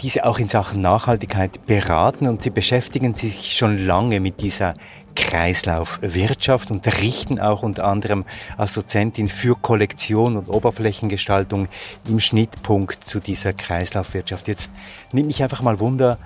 [0.03, 4.75] diese auch in Sachen Nachhaltigkeit beraten und Sie beschäftigen sich schon lange mit dieser
[5.15, 8.25] Kreislaufwirtschaft, unterrichten auch unter anderem
[8.57, 11.69] als Dozentin für Kollektion und Oberflächengestaltung
[12.09, 14.49] im Schnittpunkt zu dieser Kreislaufwirtschaft.
[14.49, 14.73] Jetzt
[15.13, 16.19] nimmt mich einfach mal Wunder,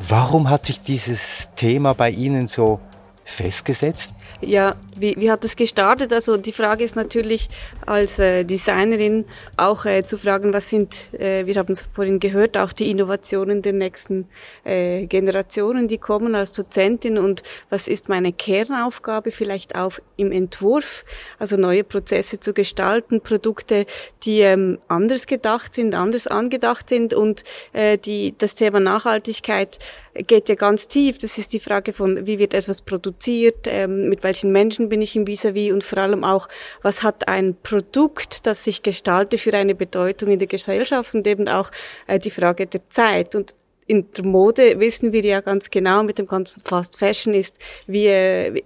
[0.00, 2.80] warum hat sich dieses Thema bei Ihnen so
[3.24, 4.14] festgesetzt?
[4.40, 6.12] Ja, Wie, wie hat es gestartet?
[6.12, 7.48] Also die Frage ist natürlich
[7.86, 9.24] als äh, Designerin
[9.56, 13.62] auch äh, zu fragen, was sind, äh, wir haben es vorhin gehört, auch die Innovationen
[13.62, 14.28] der nächsten
[14.64, 21.04] äh, Generationen, die kommen als Dozentin und was ist meine Kernaufgabe vielleicht auch im Entwurf,
[21.38, 23.86] also neue Prozesse zu gestalten, Produkte,
[24.24, 29.78] die ähm, anders gedacht sind, anders angedacht sind und äh, die das Thema Nachhaltigkeit
[30.26, 31.18] geht ja ganz tief.
[31.18, 35.16] Das ist die Frage von, wie wird etwas produziert, ähm, mit welchen Menschen bin ich
[35.16, 36.48] im Vis-à-vis -vis und vor allem auch,
[36.82, 41.48] was hat ein Produkt, das ich gestalte, für eine Bedeutung in der Gesellschaft und eben
[41.48, 41.70] auch
[42.06, 43.34] äh, die Frage der Zeit.
[43.34, 43.54] Und
[43.88, 48.06] in der Mode wissen wir ja ganz genau mit dem ganzen Fast Fashion ist, wie,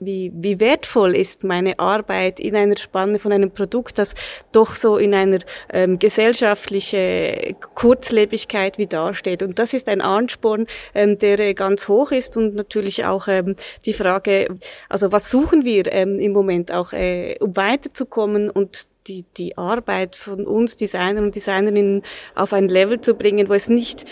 [0.01, 4.15] wie, wie wertvoll ist meine Arbeit in einer Spanne von einem Produkt, das
[4.51, 5.39] doch so in einer
[5.73, 9.45] ähm, gesellschaftliche Kurzlebigkeit wie dasteht.
[9.45, 13.55] Und das ist ein Ansporn, ähm, der äh, ganz hoch ist und natürlich auch ähm,
[13.85, 14.59] die Frage,
[14.89, 20.17] also was suchen wir ähm, im Moment auch, äh, um weiterzukommen und die, die Arbeit
[20.17, 22.03] von uns Designern und Designerinnen
[22.35, 24.05] auf ein Level zu bringen, wo es nicht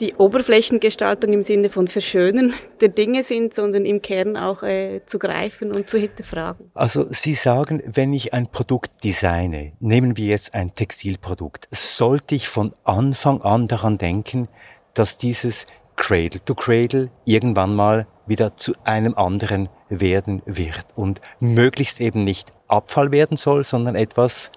[0.00, 5.18] die Oberflächengestaltung im Sinne von Verschönern der Dinge sind, sondern im Kern auch äh, zu
[5.18, 6.70] greifen und zu hinterfragen.
[6.74, 12.48] Also Sie sagen, wenn ich ein Produkt designe, nehmen wir jetzt ein Textilprodukt, sollte ich
[12.48, 14.48] von Anfang an daran denken,
[14.94, 15.66] dass dieses
[15.96, 22.52] Cradle to Cradle irgendwann mal wieder zu einem anderen werden wird und möglichst eben nicht
[22.68, 24.50] Abfall werden soll, sondern etwas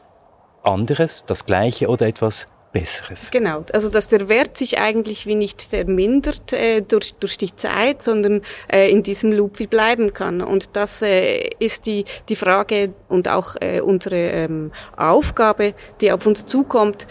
[0.63, 2.47] anderes, das gleiche oder etwas
[2.79, 3.31] Besseres.
[3.31, 8.03] Genau, also dass der Wert sich eigentlich wie nicht vermindert äh, durch, durch die Zeit,
[8.03, 10.41] sondern äh, in diesem Loop wie bleiben kann.
[10.41, 16.25] Und das äh, ist die, die Frage und auch äh, unsere ähm, Aufgabe, die auf
[16.27, 17.07] uns zukommt,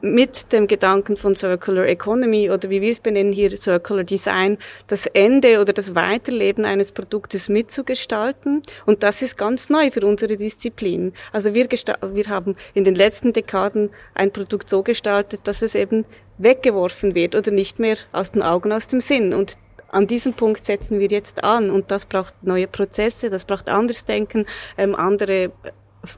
[0.00, 5.06] mit dem Gedanken von Circular Economy oder wie wir es benennen hier Circular Design, das
[5.06, 8.62] Ende oder das Weiterleben eines Produktes mitzugestalten.
[8.86, 11.12] Und das ist ganz neu für unsere Disziplin.
[11.32, 16.04] Also wir, wir haben in den letzten Dekaden ein Produkt so gestaltet, dass es eben
[16.38, 19.34] weggeworfen wird oder nicht mehr aus den Augen, aus dem Sinn.
[19.34, 19.54] Und
[19.90, 24.04] an diesem Punkt setzen wir jetzt an und das braucht neue Prozesse, das braucht anderes
[24.04, 24.46] Denken,
[24.76, 25.50] ähm, andere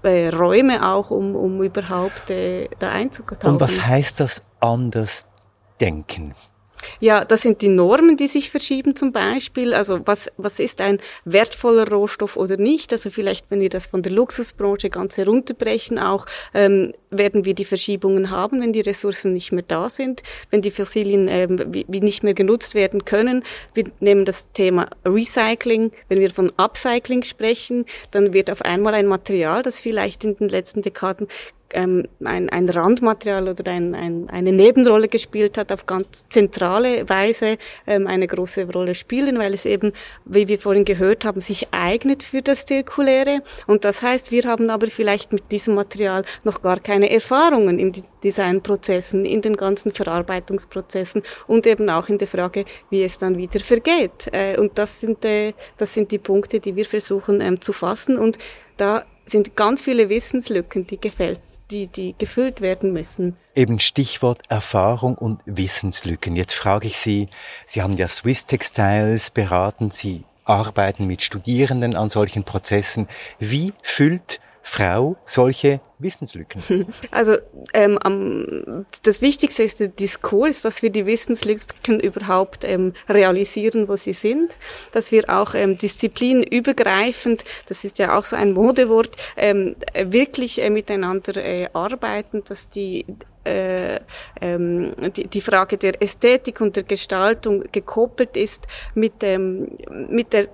[0.02, 3.54] äh, Räume auch, um, um überhaupt äh, da einzutauchen.
[3.54, 5.26] Und was heißt das anders
[5.80, 6.34] denken?
[7.00, 9.74] Ja, das sind die Normen, die sich verschieben zum Beispiel.
[9.74, 12.92] Also was, was ist ein wertvoller Rohstoff oder nicht?
[12.92, 17.64] Also vielleicht, wenn wir das von der Luxusbranche ganz herunterbrechen, auch ähm, werden wir die
[17.64, 22.00] Verschiebungen haben, wenn die Ressourcen nicht mehr da sind, wenn die Fossilien ähm, wie, wie
[22.00, 23.44] nicht mehr genutzt werden können.
[23.74, 25.92] Wir nehmen das Thema Recycling.
[26.08, 30.48] Wenn wir von Upcycling sprechen, dann wird auf einmal ein Material, das vielleicht in den
[30.48, 31.28] letzten Dekaden
[31.74, 37.58] ähm, ein, ein Randmaterial oder ein, ein, eine Nebenrolle gespielt hat, auf ganz zentrale Weise
[37.86, 39.92] ähm, eine große Rolle spielen, weil es eben,
[40.24, 43.42] wie wir vorhin gehört haben, sich eignet für das Zirkuläre.
[43.66, 47.92] Und das heißt, wir haben aber vielleicht mit diesem Material noch gar keine Erfahrungen in
[47.92, 53.36] den Designprozessen, in den ganzen Verarbeitungsprozessen und eben auch in der Frage, wie es dann
[53.36, 54.28] wieder vergeht.
[54.32, 58.18] Äh, und das sind, äh, das sind die Punkte, die wir versuchen ähm, zu fassen.
[58.18, 58.38] Und
[58.76, 61.40] da sind ganz viele Wissenslücken, die gefällt
[61.70, 63.34] die, die gefüllt werden müssen.
[63.54, 66.36] Eben Stichwort Erfahrung und Wissenslücken.
[66.36, 67.28] Jetzt frage ich Sie,
[67.66, 73.08] Sie haben ja Swiss Textiles beraten, Sie arbeiten mit Studierenden an solchen Prozessen.
[73.38, 76.86] Wie füllt Frau solche Wissenslücken?
[77.10, 77.36] Also
[77.72, 83.96] ähm, am, das Wichtigste ist der Diskurs, dass wir die Wissenslücken überhaupt ähm, realisieren, wo
[83.96, 84.58] sie sind,
[84.92, 90.70] dass wir auch ähm, disziplinübergreifend, das ist ja auch so ein Modewort, ähm, wirklich äh,
[90.70, 93.04] miteinander äh, arbeiten, dass die
[93.44, 94.00] äh,
[94.40, 99.78] ähm, die, die Frage der Ästhetik und der Gestaltung gekoppelt ist mit, ähm,
[100.10, 100.48] mit der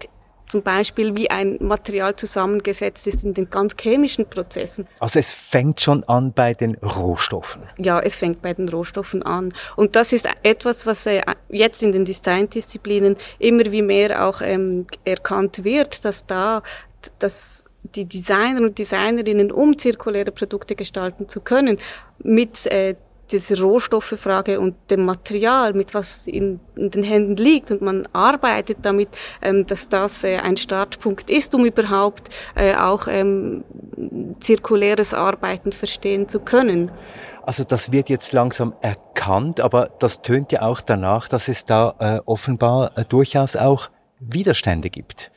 [0.48, 4.86] zum Beispiel wie ein Material zusammengesetzt ist in den ganz chemischen Prozessen.
[5.00, 7.62] Also es fängt schon an bei den Rohstoffen.
[7.78, 9.52] Ja, es fängt bei den Rohstoffen an.
[9.76, 14.86] Und das ist etwas, was äh, jetzt in den Designdisziplinen immer wie mehr auch ähm,
[15.04, 16.62] erkannt wird, dass da
[17.18, 21.78] dass die Designer und Designerinnen, um zirkuläre Produkte gestalten zu können,
[22.18, 22.96] mit äh,
[23.30, 28.78] diese Rohstofffrage und dem Material, mit was in, in, den Händen liegt und man arbeitet
[28.82, 29.08] damit,
[29.42, 33.64] ähm, dass das äh, ein Startpunkt ist, um überhaupt äh, auch ähm,
[34.40, 36.90] zirkuläres Arbeiten verstehen zu können.
[37.42, 41.94] Also das wird jetzt langsam erkannt, aber das tönt ja auch danach, dass es da
[41.98, 45.30] äh, offenbar äh, durchaus auch Widerstände gibt.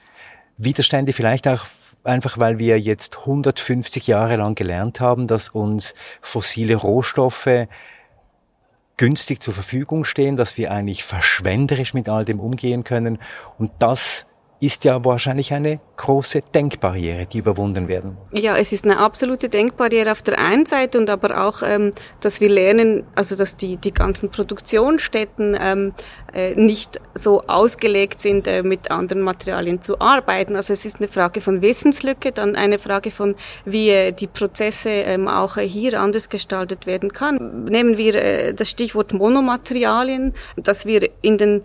[0.58, 1.66] Widerstände vielleicht auch
[2.04, 7.68] einfach weil wir jetzt 150 Jahre lang gelernt haben, dass uns fossile Rohstoffe
[8.98, 13.20] günstig zur Verfügung stehen, dass wir eigentlich verschwenderisch mit all dem umgehen können.
[13.58, 14.28] Und das
[14.62, 18.42] ist ja wahrscheinlich eine große Denkbarriere, die überwunden werden muss.
[18.42, 22.42] Ja, es ist eine absolute Denkbarriere auf der einen Seite und aber auch, ähm, dass
[22.42, 25.94] wir lernen, also dass die, die ganzen Produktionsstätten ähm,
[26.34, 30.58] äh, nicht so ausgelegt sind, äh, mit anderen Materialien zu arbeiten.
[30.58, 34.90] Also es ist eine Frage von Wissenslücke, dann eine Frage von, wie äh, die Prozesse
[34.90, 37.64] ähm, auch äh, hier anders gestaltet werden kann.
[37.66, 41.62] Nehmen wir äh, das Stichwort Monomaterialien, dass wir in den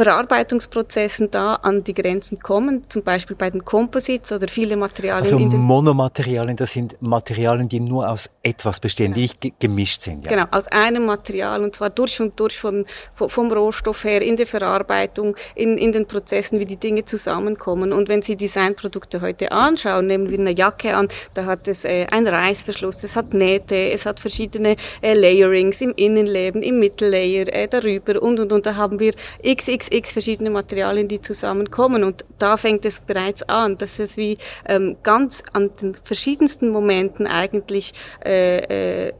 [0.00, 5.24] Verarbeitungsprozessen da an die Grenzen kommen, zum Beispiel bei den Composites oder viele Materialien.
[5.24, 9.28] Also Monomaterialien, das sind Materialien, die nur aus etwas bestehen, genau.
[9.42, 10.24] die gemischt sind.
[10.24, 10.30] Ja.
[10.30, 14.46] Genau, aus einem Material und zwar durch und durch von, vom Rohstoff her, in der
[14.46, 17.92] Verarbeitung, in, in den Prozessen, wie die Dinge zusammenkommen.
[17.92, 22.06] Und wenn Sie Designprodukte heute anschauen, nehmen wir eine Jacke an, da hat es äh,
[22.10, 27.68] einen Reißverschluss, es hat Nähte, es hat verschiedene äh, Layerings im Innenleben, im Mittellayer, äh,
[27.68, 28.64] darüber und und und.
[28.64, 29.12] Da haben wir
[29.44, 32.04] xx x verschiedene Materialien, die zusammenkommen.
[32.04, 37.26] Und da fängt es bereits an, dass es wie ähm, ganz an den verschiedensten Momenten
[37.26, 37.92] eigentlich
[38.24, 39.12] äh, äh,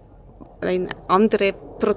[1.09, 1.95] andere, Pro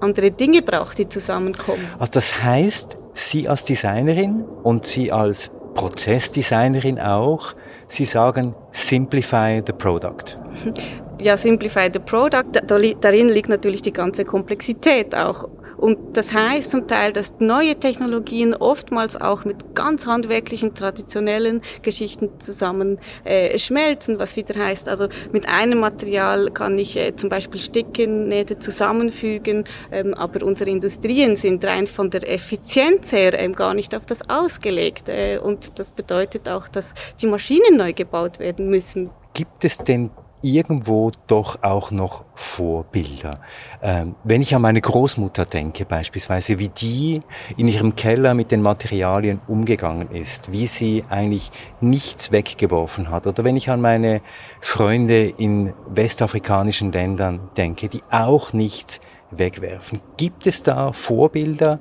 [0.00, 1.84] andere Dinge braucht, die zusammenkommen.
[1.98, 7.54] Also das heißt, Sie als Designerin und Sie als Prozessdesignerin auch,
[7.88, 10.38] Sie sagen, simplify the product.
[11.22, 12.60] Ja, simplify the product.
[12.66, 15.48] Darin liegt natürlich die ganze Komplexität auch.
[15.84, 22.40] Und das heißt zum Teil, dass neue Technologien oftmals auch mit ganz handwerklichen, traditionellen Geschichten
[22.40, 27.60] zusammen äh, schmelzen, was wieder heißt, also mit einem Material kann ich äh, zum Beispiel
[27.60, 33.74] Sticken, Nähte zusammenfügen, ähm, aber unsere Industrien sind rein von der Effizienz her ähm, gar
[33.74, 35.10] nicht auf das ausgelegt.
[35.10, 39.10] Äh, und das bedeutet auch, dass die Maschinen neu gebaut werden müssen.
[39.34, 40.08] Gibt es denn
[40.44, 43.40] irgendwo doch auch noch Vorbilder.
[43.82, 47.22] Ähm, wenn ich an meine Großmutter denke beispielsweise, wie die
[47.56, 53.42] in ihrem Keller mit den Materialien umgegangen ist, wie sie eigentlich nichts weggeworfen hat, oder
[53.44, 54.20] wenn ich an meine
[54.60, 60.00] Freunde in westafrikanischen Ländern denke, die auch nichts wegwerfen.
[60.16, 61.80] Gibt es da Vorbilder,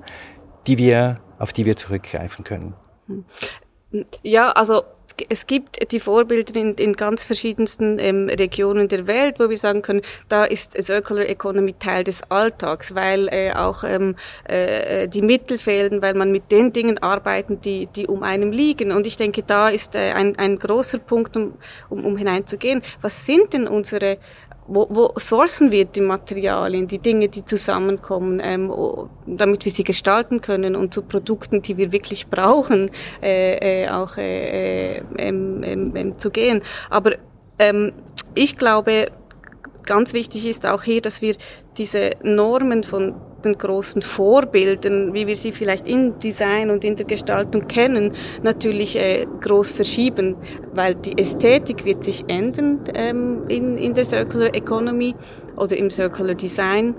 [0.65, 2.73] die wir, auf die wir zurückgreifen können?
[4.23, 4.83] Ja, also
[5.29, 9.81] es gibt die Vorbilder in, in ganz verschiedensten ähm, Regionen der Welt, wo wir sagen
[9.81, 14.15] können, da ist Circular Economy Teil des Alltags, weil äh, auch ähm,
[14.45, 18.91] äh, die Mittel fehlen, weil man mit den Dingen arbeiten, die, die um einem liegen.
[18.91, 21.53] Und ich denke, da ist äh, ein, ein großer Punkt, um,
[21.89, 22.81] um, um hineinzugehen.
[23.01, 24.17] Was sind denn unsere
[24.67, 28.73] wo, wo sourcen wir die Materialien, die Dinge, die zusammenkommen, ähm,
[29.25, 32.89] damit wir sie gestalten können und zu Produkten, die wir wirklich brauchen,
[33.21, 36.61] äh, äh, auch äh, äh, ähm, ähm, ähm, zu gehen.
[36.89, 37.13] Aber
[37.59, 37.93] ähm,
[38.35, 39.11] ich glaube,
[39.85, 41.35] ganz wichtig ist auch hier, dass wir
[41.77, 47.05] diese Normen von den großen Vorbildern, wie wir sie vielleicht im Design und in der
[47.05, 50.35] Gestaltung kennen, natürlich äh, groß verschieben,
[50.73, 55.15] weil die Ästhetik wird sich ändern ähm, in, in der Circular Economy
[55.55, 56.95] oder im Circular Design.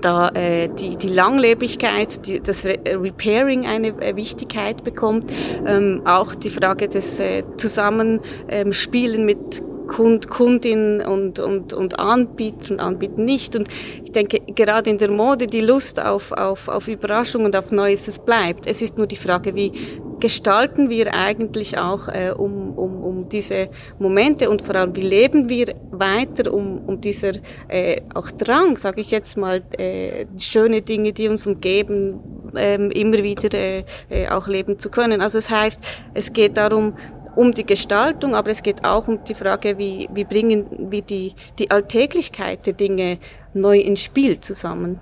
[0.00, 5.30] Da äh, die, die Langlebigkeit, die, das Re Repairing eine äh, Wichtigkeit bekommt,
[5.66, 9.62] ähm, auch die Frage des äh, Zusammenspielen mit
[9.92, 13.54] Kund, Kundin und, und, und Anbieter und Anbieter nicht.
[13.54, 13.68] Und
[14.04, 18.08] ich denke, gerade in der Mode, die Lust auf, auf, auf Überraschung und auf Neues,
[18.08, 18.66] es bleibt.
[18.66, 19.70] Es ist nur die Frage, wie
[20.18, 23.68] gestalten wir eigentlich auch äh, um, um, um diese
[23.98, 27.32] Momente und vor allem, wie leben wir weiter um, um dieser
[27.68, 32.20] äh, auch Drang, sage ich jetzt mal, äh, schöne Dinge, die uns umgeben,
[32.56, 35.20] ähm, immer wieder äh, äh, auch leben zu können.
[35.20, 35.82] Also es heißt,
[36.14, 36.94] es geht darum,
[37.34, 41.34] um die Gestaltung, aber es geht auch um die Frage, wie, wie bringen wir die,
[41.58, 43.18] die Alltäglichkeit der Dinge
[43.54, 45.00] neu ins Spiel zusammen.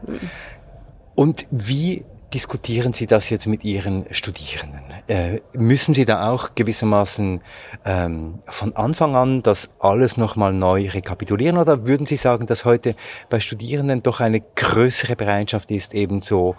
[1.14, 4.82] Und wie diskutieren Sie das jetzt mit Ihren Studierenden?
[5.08, 7.40] Äh, müssen Sie da auch gewissermaßen
[7.84, 12.94] ähm, von Anfang an das alles nochmal neu rekapitulieren oder würden Sie sagen, dass heute
[13.28, 16.54] bei Studierenden doch eine größere Bereitschaft ist, eben so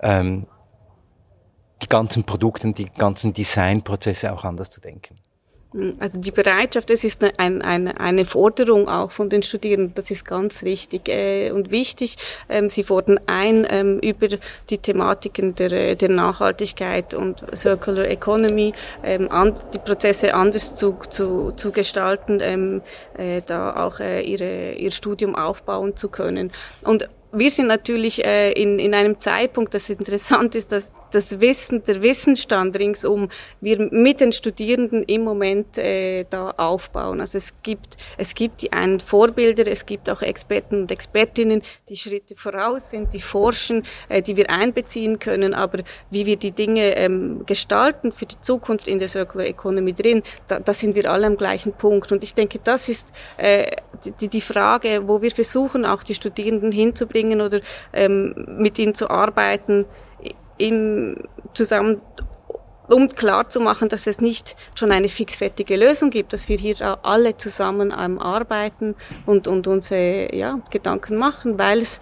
[0.00, 0.46] ähm,
[1.82, 5.18] die ganzen Produkte, die ganzen Designprozesse auch anders zu denken.
[5.98, 10.24] Also die Bereitschaft, das ist eine, eine, eine Forderung auch von den Studierenden, das ist
[10.24, 12.16] ganz richtig äh, und wichtig.
[12.48, 14.28] Ähm, sie fordern ein, ähm, über
[14.70, 18.72] die Thematiken der, der Nachhaltigkeit und Circular Economy
[19.02, 22.82] ähm, an, die Prozesse anders zu, zu, zu gestalten, ähm,
[23.18, 26.52] äh, da auch äh, ihre, ihr Studium aufbauen zu können.
[26.82, 31.82] Und wir sind natürlich äh, in, in einem Zeitpunkt, das interessant ist, dass das Wissen,
[31.82, 33.30] der Wissensstand ringsum,
[33.62, 37.20] wir mit den Studierenden im Moment äh, da aufbauen.
[37.20, 41.96] Also es gibt, es gibt die einen Vorbilder, es gibt auch Experten und Expertinnen, die
[41.96, 46.94] Schritte voraus sind, die forschen, äh, die wir einbeziehen können, aber wie wir die Dinge
[46.96, 51.26] ähm, gestalten für die Zukunft in der Circular Economy drin, da, da sind wir alle
[51.26, 52.12] am gleichen Punkt.
[52.12, 53.70] Und ich denke, das ist äh,
[54.20, 57.60] die, die Frage, wo wir versuchen, auch die Studierenden hinzubringen oder
[57.94, 59.86] ähm, mit ihnen zu arbeiten,
[60.58, 61.16] im
[61.54, 62.00] zusammen
[62.88, 66.98] um klar zu machen, dass es nicht schon eine fixfertige Lösung gibt, dass wir hier
[67.04, 68.94] alle zusammen am Arbeiten
[69.24, 72.00] und, und unsere ja, Gedanken machen, weil es,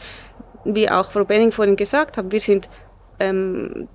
[0.65, 2.69] wie auch Frau Benning vorhin gesagt hat, wir sind
[3.19, 3.89] ähm,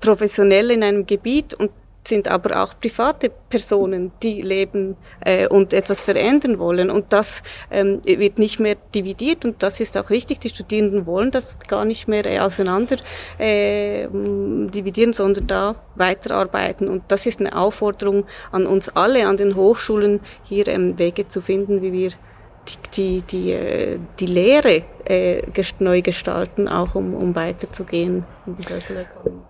[0.00, 1.70] professionell in einem Gebiet und
[2.08, 6.90] sind aber auch private Personen, die leben äh, und etwas verändern wollen.
[6.90, 10.40] Und das ähm, wird nicht mehr dividiert und das ist auch richtig.
[10.40, 12.96] Die Studierenden wollen das gar nicht mehr äh, auseinander
[13.38, 16.88] äh, dividieren, sondern da weiterarbeiten.
[16.88, 21.40] Und das ist eine Aufforderung an uns alle, an den Hochschulen, hier ähm, Wege zu
[21.40, 22.10] finden, wie wir
[22.68, 25.42] die, die, die, äh, die Lehre äh,
[25.78, 29.47] neu gestalten, auch um, um weiterzugehen in Circular Economy.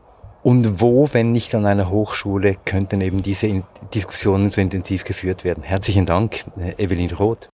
[0.49, 5.63] Und wo, wenn nicht an einer Hochschule, könnten eben diese Diskussionen so intensiv geführt werden?
[5.63, 7.51] Herzlichen Dank, äh, Evelyn Roth.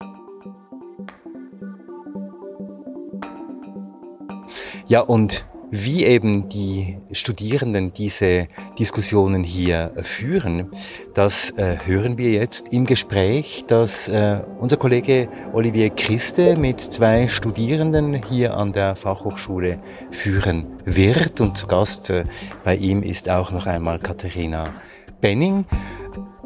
[4.87, 5.45] Ja, und
[5.83, 8.47] wie eben die Studierenden diese
[8.79, 10.71] Diskussionen hier führen,
[11.13, 17.27] das äh, hören wir jetzt im Gespräch, das äh, unser Kollege Olivier Christe mit zwei
[17.27, 19.79] Studierenden hier an der Fachhochschule
[20.11, 21.41] führen wird.
[21.41, 22.23] Und zu Gast äh,
[22.63, 24.65] bei ihm ist auch noch einmal Katharina
[25.19, 25.65] Benning.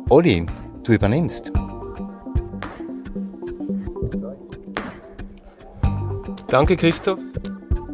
[0.10, 0.46] Olli,
[0.84, 1.52] du übernimmst.
[6.48, 7.20] Danke, Christoph.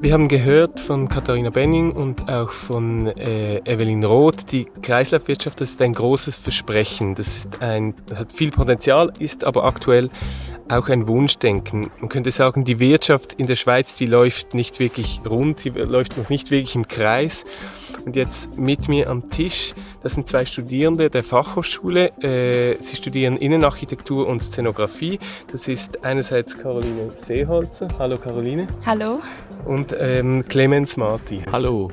[0.06, 5.72] Wir haben gehört von Katharina Benning und auch von äh, Evelyn Roth, die Kreislaufwirtschaft, das
[5.72, 7.16] ist ein großes Versprechen.
[7.16, 10.12] Das ist ein, hat viel Potenzial, ist aber aktuell
[10.70, 11.91] auch ein Wunschdenken.
[11.99, 16.18] Man könnte sagen, die Wirtschaft in der Schweiz, die läuft nicht wirklich rund, die läuft
[16.18, 17.45] noch nicht wirklich im Kreis.
[18.05, 22.11] Und jetzt mit mir am Tisch, das sind zwei Studierende der Fachhochschule.
[22.22, 25.20] Äh, sie studieren Innenarchitektur und Szenografie.
[25.51, 27.88] Das ist einerseits Caroline Seeholzer.
[27.97, 28.68] Hallo Caroline.
[28.86, 29.22] Hallo.
[29.66, 31.41] Und ähm, Clemens Marti.
[31.51, 31.89] Hallo.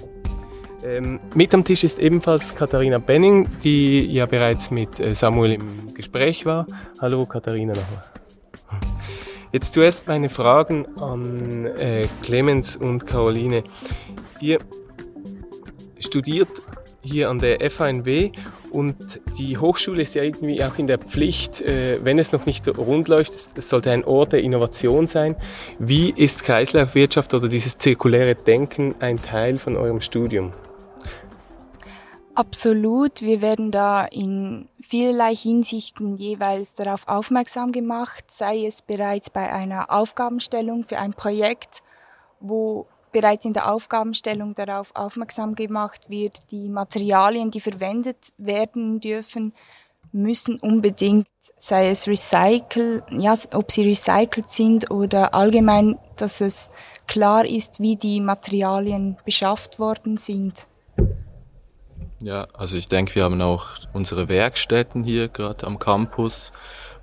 [0.84, 5.94] Ähm, mit am Tisch ist ebenfalls Katharina Benning, die ja bereits mit äh, Samuel im
[5.94, 6.66] Gespräch war.
[7.00, 8.21] Hallo Katharina nochmal.
[9.53, 13.62] Jetzt zuerst meine Fragen an äh, Clemens und Caroline.
[14.40, 14.59] Ihr
[15.98, 16.48] studiert
[17.03, 18.32] hier an der FANW
[18.70, 22.66] und die Hochschule ist ja irgendwie auch in der Pflicht, äh, wenn es noch nicht
[22.66, 25.36] rund läuft, es sollte ein Ort der Innovation sein.
[25.78, 30.53] Wie ist Kreislaufwirtschaft oder dieses zirkuläre Denken ein Teil von eurem Studium?
[32.34, 33.20] Absolut.
[33.20, 39.90] Wir werden da in vielerlei Hinsichten jeweils darauf aufmerksam gemacht, sei es bereits bei einer
[39.90, 41.82] Aufgabenstellung für ein Projekt,
[42.40, 49.52] wo bereits in der Aufgabenstellung darauf aufmerksam gemacht wird, die Materialien, die verwendet werden dürfen,
[50.10, 51.28] müssen unbedingt,
[51.58, 56.70] sei es recycelt, ja, ob sie recycelt sind oder allgemein, dass es
[57.06, 60.66] klar ist, wie die Materialien beschafft worden sind.
[62.22, 66.52] Ja, also ich denke, wir haben auch unsere Werkstätten hier gerade am Campus,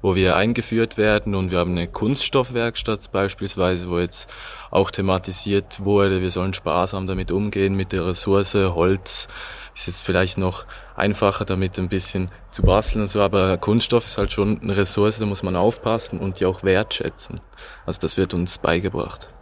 [0.01, 4.33] wo wir eingeführt werden und wir haben eine Kunststoffwerkstatt beispielsweise, wo jetzt
[4.71, 9.27] auch thematisiert wurde, wir sollen sparsam damit umgehen mit der Ressource Holz.
[9.75, 10.65] Ist jetzt vielleicht noch
[10.95, 15.17] einfacher damit ein bisschen zu basteln und so, aber Kunststoff ist halt schon eine Ressource,
[15.17, 17.41] da muss man aufpassen und die auch wertschätzen.
[17.85, 19.33] Also das wird uns beigebracht.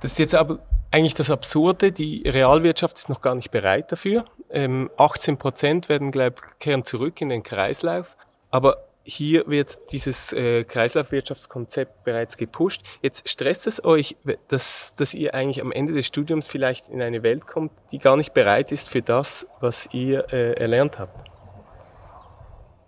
[0.00, 0.58] Das ist jetzt aber
[0.90, 4.24] eigentlich das Absurde, die Realwirtschaft ist noch gar nicht bereit dafür.
[4.50, 8.16] Ähm, 18 Prozent werden, glaube kehren zurück in den Kreislauf.
[8.50, 12.82] Aber hier wird dieses äh, Kreislaufwirtschaftskonzept bereits gepusht.
[13.02, 14.16] Jetzt stresst es euch,
[14.48, 18.16] dass, dass ihr eigentlich am Ende des Studiums vielleicht in eine Welt kommt, die gar
[18.16, 21.26] nicht bereit ist für das, was ihr äh, erlernt habt.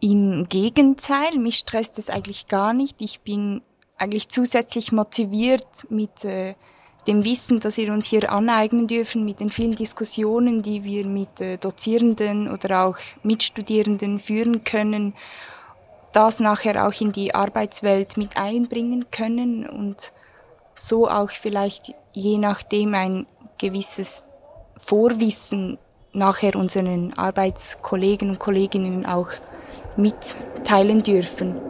[0.01, 3.01] Im Gegenteil, mich stresst es eigentlich gar nicht.
[3.01, 3.63] Ich bin
[3.97, 6.55] eigentlich zusätzlich motiviert mit äh,
[7.07, 11.41] dem Wissen, das wir uns hier aneignen dürfen, mit den vielen Diskussionen, die wir mit
[11.41, 15.15] äh, Dozierenden oder auch Mitstudierenden führen können
[16.13, 20.13] das nachher auch in die Arbeitswelt mit einbringen können und
[20.75, 23.27] so auch vielleicht je nachdem ein
[23.59, 24.25] gewisses
[24.79, 25.79] Vorwissen
[26.13, 29.29] nachher unseren Arbeitskollegen und Kolleginnen auch
[29.97, 31.61] mitteilen dürfen.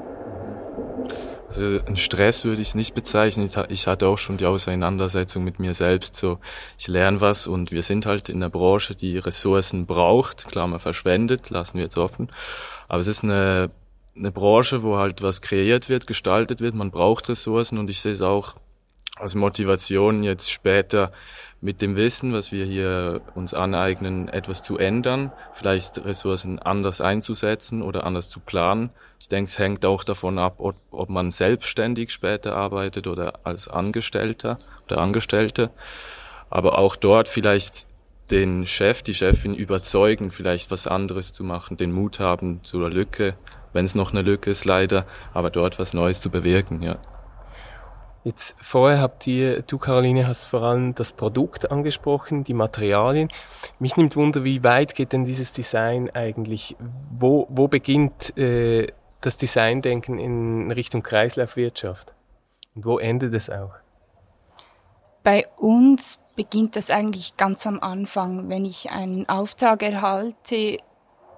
[1.51, 3.51] Also ein Stress würde ich es nicht bezeichnen.
[3.71, 6.15] Ich hatte auch schon die Auseinandersetzung mit mir selbst.
[6.15, 6.39] So,
[6.79, 10.47] ich lerne was und wir sind halt in der Branche, die Ressourcen braucht.
[10.47, 12.31] Klar, man verschwendet, lassen wir jetzt offen.
[12.87, 13.73] Aber es ist eine,
[14.17, 16.77] eine Branche, wo halt was kreiert wird, gestaltet wird.
[16.77, 18.55] Man braucht Ressourcen und ich sehe es auch
[19.17, 21.11] als Motivation jetzt später
[21.63, 27.83] mit dem Wissen, was wir hier uns aneignen, etwas zu ändern, vielleicht Ressourcen anders einzusetzen
[27.83, 28.91] oder anders zu planen.
[29.21, 33.69] Ich denke, es hängt auch davon ab, ob, ob man selbstständig später arbeitet oder als
[33.69, 35.71] Angestellter oder Angestellte.
[36.49, 37.87] Aber auch dort vielleicht
[38.31, 43.35] den Chef, die Chefin überzeugen, vielleicht was anderes zu machen, den Mut haben zur Lücke,
[43.73, 45.05] wenn es noch eine Lücke ist leider,
[45.35, 46.97] aber dort was Neues zu bewirken, ja.
[48.23, 53.29] Jetzt vorher habt ihr, du Caroline, hast vor allem das Produkt angesprochen, die Materialien.
[53.79, 56.77] Mich nimmt Wunder, wie weit geht denn dieses Design eigentlich?
[57.11, 58.89] Wo, wo beginnt äh,
[59.23, 62.13] das Designdenken in Richtung Kreislaufwirtschaft?
[62.75, 63.73] Und wo endet es auch?
[65.23, 68.51] Bei uns beginnt das eigentlich ganz am Anfang.
[68.51, 70.79] Wenn ich einen Auftrag erhalte,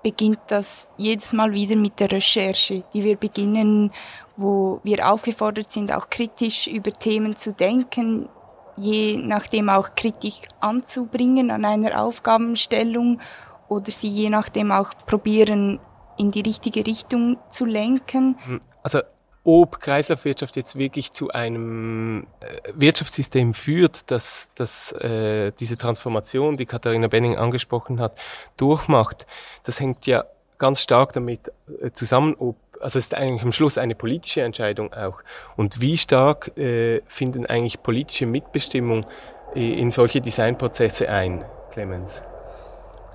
[0.03, 3.93] beginnt das jedes Mal wieder mit der Recherche, die wir beginnen
[4.37, 8.29] wo wir aufgefordert sind, auch kritisch über Themen zu denken,
[8.77, 13.21] je nachdem auch Kritik anzubringen an einer Aufgabenstellung
[13.69, 15.81] oder sie je nachdem auch probieren,
[16.19, 18.39] in die richtige Richtung zu lenken.
[18.45, 19.01] Hm, also
[19.45, 26.67] ob Kreislaufwirtschaft jetzt wirklich zu einem äh, Wirtschaftssystem führt, das, das äh, diese Transformation, die
[26.67, 28.19] Katharina Benning angesprochen hat,
[28.57, 29.27] durchmacht,
[29.65, 30.25] das hängt ja
[30.63, 31.41] ganz stark damit
[31.83, 35.19] äh, zusammen, ob also es ist eigentlich am Schluss eine politische Entscheidung auch.
[35.57, 39.07] Und wie stark äh, finden eigentlich politische Mitbestimmung
[39.55, 42.23] äh, in solche Designprozesse ein, Clemens?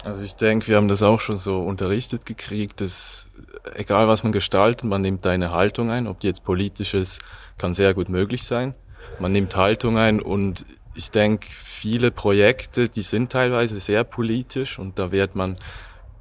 [0.05, 3.29] Also ich denke, wir haben das auch schon so unterrichtet gekriegt, dass
[3.75, 7.19] egal was man gestaltet, man nimmt eine Haltung ein, ob die jetzt politisch ist,
[7.57, 8.73] kann sehr gut möglich sein.
[9.19, 14.97] Man nimmt Haltung ein und ich denke, viele Projekte, die sind teilweise sehr politisch und
[14.97, 15.57] da wird man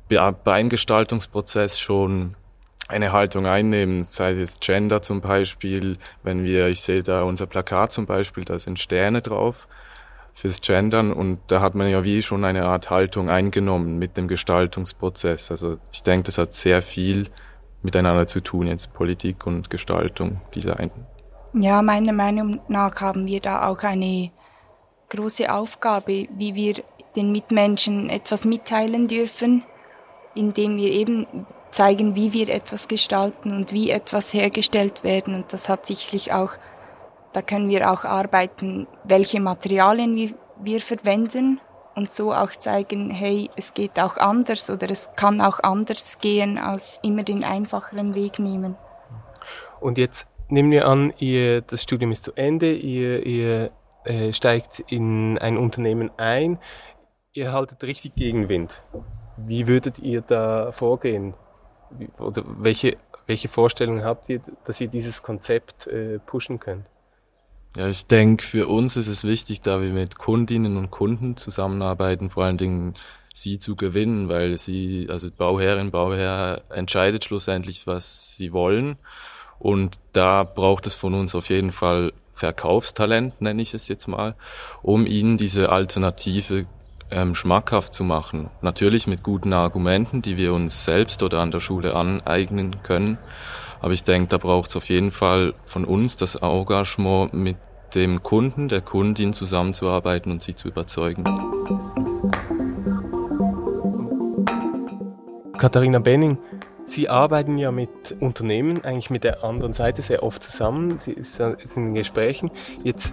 [0.09, 2.37] beim Gestaltungsprozess schon
[2.89, 7.93] eine Haltung einnehmen, sei es Gender zum Beispiel, wenn wir, ich sehe da unser Plakat
[7.93, 9.67] zum Beispiel, da sind Sterne drauf
[10.35, 14.29] fürs Gendern und da hat man ja wie schon eine Art Haltung eingenommen mit dem
[14.29, 15.51] Gestaltungsprozess.
[15.51, 17.31] Also ich denke, das hat sehr viel
[17.83, 20.91] miteinander zu tun, jetzt Politik und Gestaltung, Design.
[21.55, 24.31] Ja, meiner Meinung nach haben wir da auch eine
[25.09, 26.83] große Aufgabe, wie wir
[27.17, 29.65] den Mitmenschen etwas mitteilen dürfen,
[30.37, 31.27] indem wir eben
[31.71, 35.35] zeigen, wie wir etwas gestalten und wie etwas hergestellt werden.
[35.35, 36.53] Und das hat sicherlich auch,
[37.33, 41.61] da können wir auch arbeiten, welche Materialien wir, wir verwenden
[41.95, 46.59] und so auch zeigen, hey, es geht auch anders oder es kann auch anders gehen,
[46.59, 48.77] als immer den einfacheren Weg nehmen.
[49.81, 53.71] Und jetzt nehmen wir an, ihr, das Studium ist zu Ende, ihr, ihr
[54.05, 56.59] äh, steigt in ein Unternehmen ein,
[57.33, 58.83] ihr haltet richtig Gegenwind.
[59.37, 61.35] Wie würdet ihr da vorgehen?
[62.19, 66.87] oder welche, welche Vorstellungen habt ihr, dass ihr dieses Konzept äh, pushen könnt?
[67.77, 72.31] Ja, ich denke, für uns ist es wichtig, da wir mit Kundinnen und Kunden zusammenarbeiten,
[72.31, 72.95] vor allen Dingen
[73.35, 78.97] sie zu gewinnen, weil sie, also Bauherrin, Bauherr entscheidet schlussendlich, was sie wollen.
[79.59, 84.37] Und da braucht es von uns auf jeden Fall Verkaufstalent, nenne ich es jetzt mal,
[84.83, 86.67] um ihnen diese Alternative
[87.11, 88.51] ähm, schmackhaft zu machen.
[88.63, 93.19] Natürlich mit guten Argumenten, die wir uns selbst oder an der Schule aneignen können.
[93.81, 97.57] Aber ich denke, da braucht es auf jeden Fall von uns das Engagement mit
[97.95, 101.25] dem Kunden, der Kundin zusammenzuarbeiten und sie zu überzeugen.
[105.57, 106.39] Katharina Benning,
[106.89, 111.01] Sie arbeiten ja mit Unternehmen, eigentlich mit der anderen Seite sehr oft zusammen.
[111.01, 112.53] Sie sind in Gesprächen.
[112.85, 113.13] Jetzt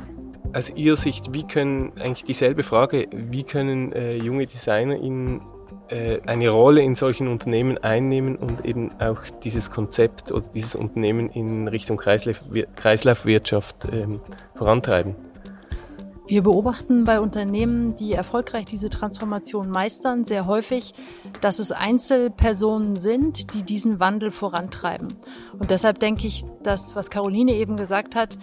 [0.54, 5.42] aus Ihrer Sicht, wie können, eigentlich dieselbe Frage, wie können äh, junge Designer in,
[5.88, 11.30] äh, eine Rolle in solchen Unternehmen einnehmen und eben auch dieses Konzept oder dieses Unternehmen
[11.30, 12.42] in Richtung Kreislauf,
[12.76, 14.22] Kreislaufwirtschaft ähm,
[14.56, 15.16] vorantreiben?
[16.26, 20.94] Wir beobachten bei Unternehmen, die erfolgreich diese Transformation meistern, sehr häufig,
[21.42, 25.10] dass es Einzelpersonen sind, die diesen Wandel vorantreiben.
[25.60, 28.38] Und deshalb denke ich, dass, was Caroline eben gesagt hat,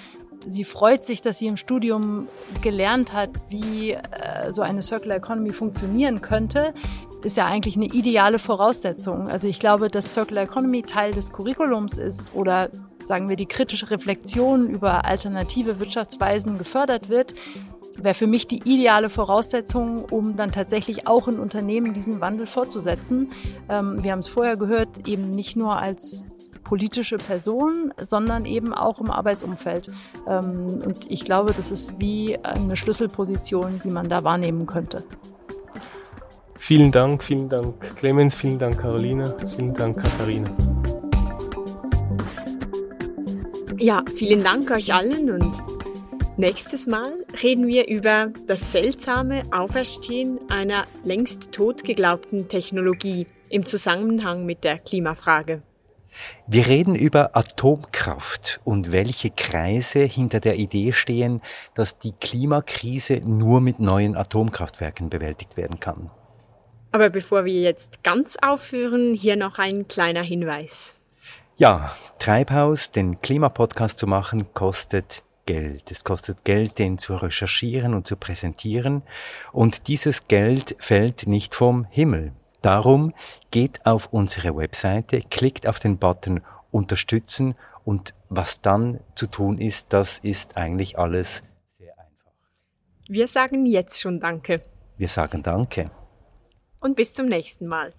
[0.47, 2.29] Sie freut sich, dass sie im Studium
[2.63, 6.73] gelernt hat, wie äh, so eine Circular Economy funktionieren könnte.
[7.23, 9.29] Ist ja eigentlich eine ideale Voraussetzung.
[9.29, 12.71] Also ich glaube, dass Circular Economy Teil des Curriculums ist oder
[13.03, 17.35] sagen wir die kritische Reflexion über alternative Wirtschaftsweisen gefördert wird,
[17.97, 23.33] wäre für mich die ideale Voraussetzung, um dann tatsächlich auch in Unternehmen diesen Wandel fortzusetzen.
[23.69, 26.25] Ähm, wir haben es vorher gehört, eben nicht nur als
[26.71, 29.91] politische Person, sondern eben auch im Arbeitsumfeld.
[30.29, 35.03] Ähm, und ich glaube, das ist wie eine Schlüsselposition, die man da wahrnehmen könnte.
[36.57, 40.49] Vielen Dank, vielen Dank Clemens, vielen Dank Caroline, vielen Dank Katharina.
[43.77, 45.65] Ja, vielen Dank euch allen und
[46.37, 54.47] nächstes Mal reden wir über das seltsame Auferstehen einer längst tot geglaubten Technologie im Zusammenhang
[54.47, 55.63] mit der Klimafrage.
[56.47, 61.41] Wir reden über Atomkraft und welche Kreise hinter der Idee stehen,
[61.75, 66.11] dass die Klimakrise nur mit neuen Atomkraftwerken bewältigt werden kann.
[66.93, 70.97] Aber bevor wir jetzt ganz aufhören, hier noch ein kleiner Hinweis.
[71.57, 75.91] Ja, Treibhaus, den Klimapodcast zu machen, kostet Geld.
[75.91, 79.03] Es kostet Geld, den zu recherchieren und zu präsentieren.
[79.53, 82.33] Und dieses Geld fällt nicht vom Himmel.
[82.63, 83.15] Darum
[83.51, 87.55] geht auf unsere Webseite, klickt auf den Button Unterstützen
[87.85, 92.31] und was dann zu tun ist, das ist eigentlich alles sehr einfach.
[93.09, 94.63] Wir sagen jetzt schon Danke.
[94.97, 95.91] Wir sagen Danke.
[96.79, 97.93] Und bis zum nächsten Mal.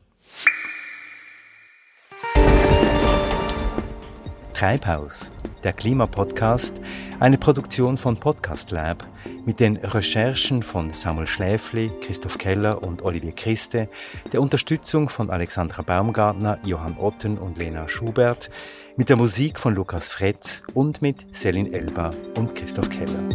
[4.53, 5.31] Treibhaus,
[5.63, 6.81] der Klimapodcast,
[7.19, 9.05] eine Produktion von Podcast Lab
[9.45, 13.89] mit den Recherchen von Samuel Schläfli, Christoph Keller und Olivier Christe,
[14.31, 18.49] der Unterstützung von Alexandra Baumgartner, Johann Otten und Lena Schubert,
[18.97, 23.29] mit der Musik von Lukas Fretz und mit Selin Elba und Christoph Keller.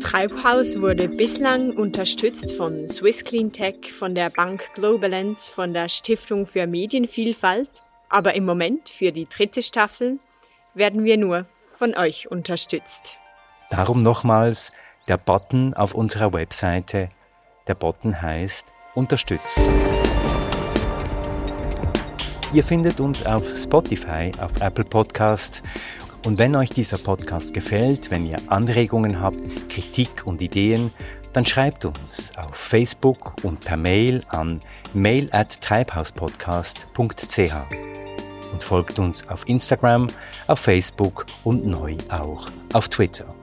[0.00, 6.46] Treibhaus wurde bislang unterstützt von Swiss Clean Tech, von der Bank Globalance, von der Stiftung
[6.46, 7.82] für Medienvielfalt
[8.12, 10.18] aber im Moment für die dritte Staffel
[10.74, 13.18] werden wir nur von euch unterstützt.
[13.70, 14.72] Darum nochmals
[15.08, 17.08] der Button auf unserer Webseite.
[17.66, 19.60] Der Button heißt Unterstützt.
[22.52, 25.62] Ihr findet uns auf Spotify, auf Apple Podcasts.
[26.26, 30.92] Und wenn euch dieser Podcast gefällt, wenn ihr Anregungen habt, Kritik und Ideen,
[31.32, 34.60] dann schreibt uns auf Facebook und per Mail an
[34.92, 38.01] mail at treibhauspodcast.ch
[38.52, 40.06] und folgt uns auf Instagram,
[40.46, 43.34] auf Facebook und neu auch auf Twitter.